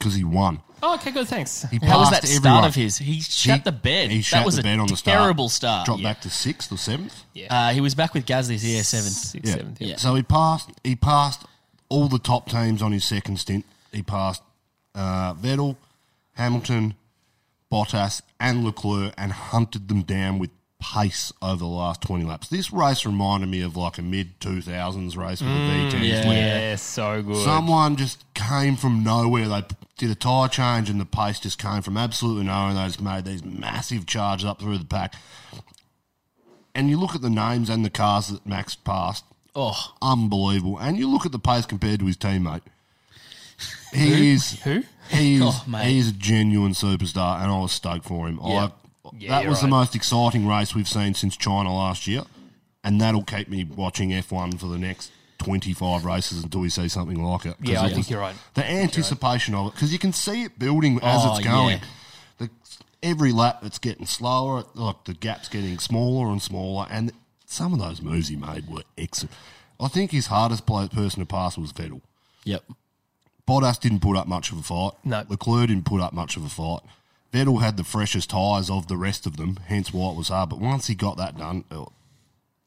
[0.00, 0.60] Because he won.
[0.82, 1.66] Oh, okay, good, thanks.
[1.70, 2.96] He How was passed that start of his?
[2.96, 4.10] He shut He- the bed.
[4.10, 5.18] He that shut was the a bed on the start.
[5.18, 5.84] terrible start.
[5.84, 6.08] Dropped Yeah.
[6.08, 7.14] back to sixth or seventh.
[7.50, 9.10] Uh, he was back with Gasly's year seven.
[9.10, 9.54] Six, Yeah.
[9.56, 9.86] seventh, yeah.
[9.88, 9.96] Yeah.
[9.98, 10.70] So he passed.
[10.82, 11.42] He passed
[11.90, 13.66] all the top teams on his second stint.
[13.92, 14.42] He passed
[14.94, 15.76] uh, Vettel,
[16.32, 16.94] Hamilton,
[17.70, 22.48] Bottas, and Leclerc and hunted them down with pace over the last 20 laps.
[22.48, 26.08] This race reminded me of like a mid 2000s race with the mm, V10s.
[26.08, 26.30] yeah.
[26.32, 27.44] Yeah, so good.
[27.44, 29.48] Someone just came from nowhere.
[29.48, 29.62] They
[29.98, 32.70] did a tyre change and the pace just came from absolutely nowhere.
[32.70, 35.14] And they just made these massive charges up through the pack.
[36.74, 39.24] And you look at the names and the cars that Max passed,
[39.54, 40.78] Oh, unbelievable.
[40.78, 42.62] And you look at the pace compared to his teammate.
[43.92, 44.84] He is Who?
[45.08, 45.86] he is Oh, mate.
[45.88, 48.38] he is a genuine superstar, and I was stoked for him.
[48.42, 48.68] Yeah.
[49.18, 52.22] Yeah, that was the most exciting race we've seen since China last year,
[52.84, 56.86] and that'll keep me watching F1 for the next twenty five races until we see
[56.88, 57.56] something like it.
[57.62, 58.36] Yeah, I think was- you're right.
[58.54, 61.78] The anticipation of it, because you can see it building as Oh, it's going.
[61.78, 61.84] yeah.
[62.38, 62.50] The,
[63.02, 64.64] every lap, it's getting slower.
[64.74, 67.10] Like the gap's getting smaller and smaller, and
[67.46, 69.34] some of those moves he made were excellent.
[69.80, 72.02] I think his hardest play, person to pass was Vettel.
[72.44, 72.62] yep.
[73.48, 74.92] Bottas didn't put up much of a fight.
[75.04, 75.24] No.
[75.28, 76.80] Leclerc didn't put up much of a fight.
[77.32, 80.50] Vettel had the freshest tyres of the rest of them, hence why it was hard.
[80.50, 81.88] But once he got that done, oh,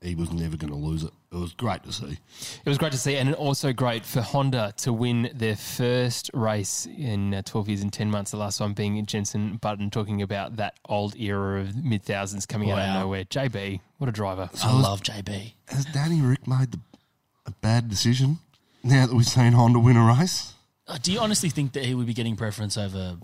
[0.01, 1.11] he was never going to lose it.
[1.31, 2.17] It was great to see.
[2.65, 6.85] It was great to see, and also great for Honda to win their first race
[6.97, 8.31] in uh, 12 years and 10 months.
[8.31, 12.69] The last one being Jenson Button, talking about that old era of mid thousands coming
[12.71, 13.23] out of nowhere.
[13.25, 14.49] JB, what a driver!
[14.61, 15.53] I love JB.
[15.69, 16.79] Has Danny Ric made the,
[17.45, 18.39] a bad decision
[18.83, 20.53] now that we've seen Honda win a race?
[20.85, 23.17] Uh, Do you honestly think that he would be getting preference over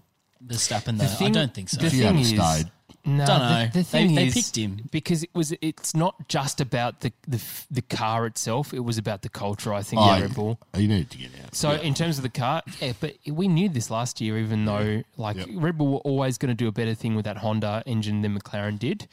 [0.45, 0.97] Verstappen?
[0.97, 1.79] Though The thing- I don't think so.
[1.81, 2.71] the If thing is- stayed.
[3.05, 3.65] No, Don't know.
[3.67, 4.87] The, They- thing they is, picked him.
[4.91, 5.53] because it was.
[5.61, 8.73] It's not just about the the, the car itself.
[8.73, 9.73] It was about the culture.
[9.73, 10.59] I think Oh, at Red Bull.
[10.75, 11.55] He needed to get out.
[11.55, 15.03] So in terms of the car, yeah, but we knew this last year, even though
[15.17, 15.47] like Yep.
[15.53, 18.37] Red Bull were always going to do a better thing with that Honda engine than
[18.37, 19.07] McLaren did.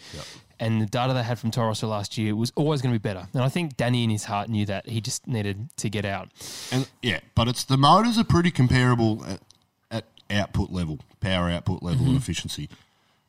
[0.59, 3.03] And the data they had from Toro Rosso last year was always going to be
[3.03, 3.29] better.
[3.35, 6.31] And I think Danny in his heart knew that he just needed to get out.
[6.73, 9.41] And yeah, but it's the motors are pretty comparable at, at
[10.31, 12.11] output level, power output level, Mm-hmm.
[12.15, 12.69] and efficiency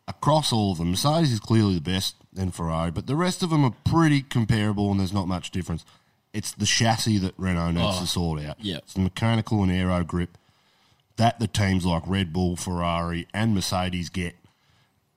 [0.07, 0.91] across all of them.
[0.91, 4.89] Mercedes is clearly the best, then Ferrari, but the rest of them are pretty comparable,
[4.91, 5.83] and there's not much difference.
[6.33, 8.55] It's the chassis that Renault needs Oh, to sort out.
[8.59, 8.77] yeah.
[8.77, 10.37] it's the mechanical and aero grip
[11.17, 14.35] that the teams like Red Bull, Ferrari, and Mercedes get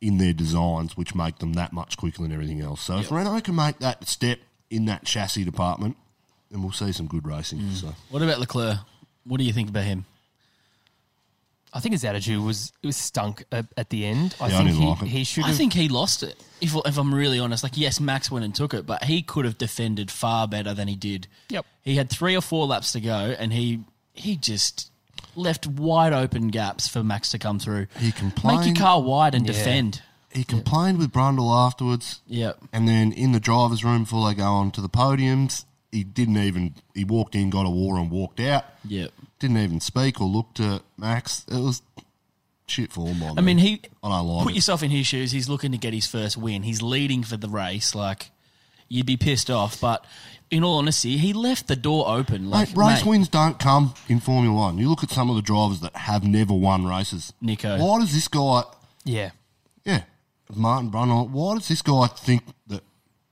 [0.01, 2.81] in their designs, which make them that much quicker than everything else.
[2.81, 4.39] So if Renault can make that step
[4.70, 5.97] in that chassis department,
[6.51, 7.59] then we'll see some good racing.
[7.59, 7.74] Mm.
[7.74, 7.95] So.
[8.09, 8.78] What about Leclerc?
[9.24, 10.07] What do you think about him?
[11.73, 14.35] I think his attitude was it was stunk at, at the end.
[14.41, 15.09] I Yeah, I think didn't he, like it.
[15.09, 15.57] he should I have.
[15.57, 16.43] think he lost it.
[16.61, 19.45] If, if I'm really honest, like yes, Max went and took it, but he could
[19.45, 21.27] have defended far better than he did.
[21.49, 21.64] Yep.
[21.83, 23.81] He had three or four laps to go, and he
[24.12, 24.91] he just
[25.37, 27.87] left wide open gaps for Max to come through.
[27.99, 28.21] He complained.
[28.21, 28.77] Make complained.
[28.79, 29.53] your car wide and Yeah.
[29.53, 30.03] defend.
[30.33, 32.21] He complained with Brundle afterwards.
[32.27, 32.59] Yep.
[32.73, 36.38] And then in the driver's room before they go on to the podiums, he didn't
[36.38, 36.74] even.
[36.95, 38.64] He walked in, got a war, and walked out.
[38.84, 39.12] Yep.
[39.38, 41.45] Didn't even speak or look to Max.
[41.49, 41.82] It was
[42.66, 44.57] shit form by I mean, he I don't like put it.
[44.57, 45.32] yourself in his shoes.
[45.32, 46.62] He's looking to get his first win.
[46.62, 47.95] He's leading for the race.
[47.95, 48.30] Like
[48.88, 50.05] you'd be pissed off, but
[50.51, 52.49] in all honesty, he left the door open.
[52.51, 54.78] Like Mate, race mate, wins don't come in Formula One.
[54.78, 57.32] You look at some of the drivers that have never won races.
[57.41, 57.78] Nico.
[57.78, 58.62] Why does this guy?
[59.05, 59.30] yeah.
[59.84, 60.03] Yeah,
[60.55, 61.30] Martin Brundle.
[61.30, 62.82] Why does this guy think that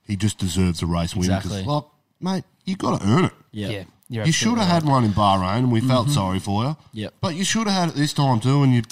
[0.02, 1.24] he just deserves a race win?
[1.30, 1.62] Exactly.
[1.62, 1.84] like,
[2.20, 3.32] mate, you've got to earn it.
[3.52, 3.68] Yeah.
[3.68, 3.84] Yeah.
[4.10, 4.66] You're You should have right.
[4.66, 6.14] had one in Bahrain, and we felt mm-hmm.
[6.14, 6.76] sorry for you.
[6.94, 7.14] Yep.
[7.20, 8.82] But you should have had it this time too, and you.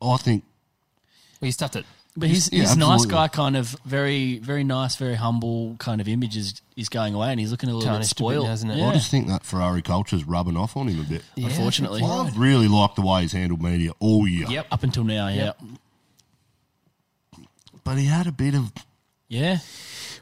[0.00, 0.42] I think
[1.40, 1.86] Well, he stuffed it.
[2.16, 6.08] But his, Yeah, his nice guy kind of very very nice, very humble kind of
[6.08, 8.46] image is, is going away, and he's looking a little bit Tarnished bit spoiled.
[8.46, 8.78] now, isn't it?
[8.78, 8.88] Yeah.
[8.88, 11.22] I just think that Ferrari culture's rubbing off on him a bit.
[11.36, 12.02] Yeah, Unfortunately.
[12.02, 14.46] I've really liked the way he's handled media all year.
[14.48, 14.66] Yep.
[14.70, 15.52] Up until now, yeah,
[17.84, 18.72] But he had a bit of,
[19.32, 19.58] yeah.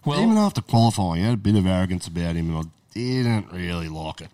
[0.04, 3.52] Well, even after qualifying, he had a bit of arrogance about him, and I didn't
[3.52, 4.28] really like it.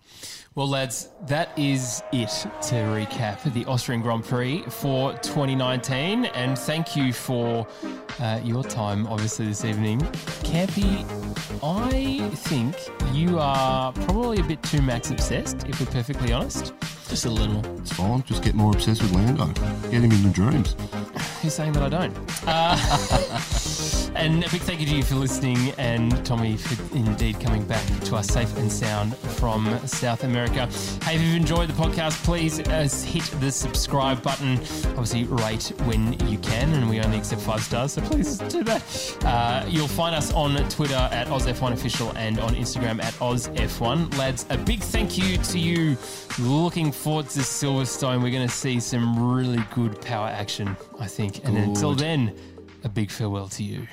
[0.57, 6.25] Well, lads, that is it to recap the Austrian Grand Prix for 2019.
[6.25, 7.67] And thank you for
[8.19, 9.99] uh, your time, obviously, this evening.
[10.41, 11.05] Campy,
[11.61, 12.75] I think
[13.13, 16.73] you are probably a bit too Max obsessed, if we're perfectly honest.
[17.07, 17.63] Just a little.
[17.77, 18.23] It's fine.
[18.23, 19.45] Just get more obsessed with Lando.
[19.91, 20.75] Get him in the dreams.
[21.41, 22.17] Who's saying that I don't?
[22.47, 27.63] Uh, and a big thank you to you for listening, and Tommy for indeed coming
[27.65, 30.46] back to us safe and sound from South America.
[31.03, 34.57] Hey, if you've enjoyed the podcast, please uh, hit the subscribe button.
[34.97, 39.17] Obviously, rate when you can, and we only accept five stars, so please do that.
[39.23, 44.17] Uh, you'll find us on Twitter at OzF1Official and on Instagram at OzF1.
[44.17, 45.97] Lads, a big thank you to you.
[46.39, 48.21] Looking forward to Silverstone.
[48.23, 51.45] We're going to see some really good power action, I think.
[51.45, 52.35] And until then,
[52.83, 53.87] a big farewell to you.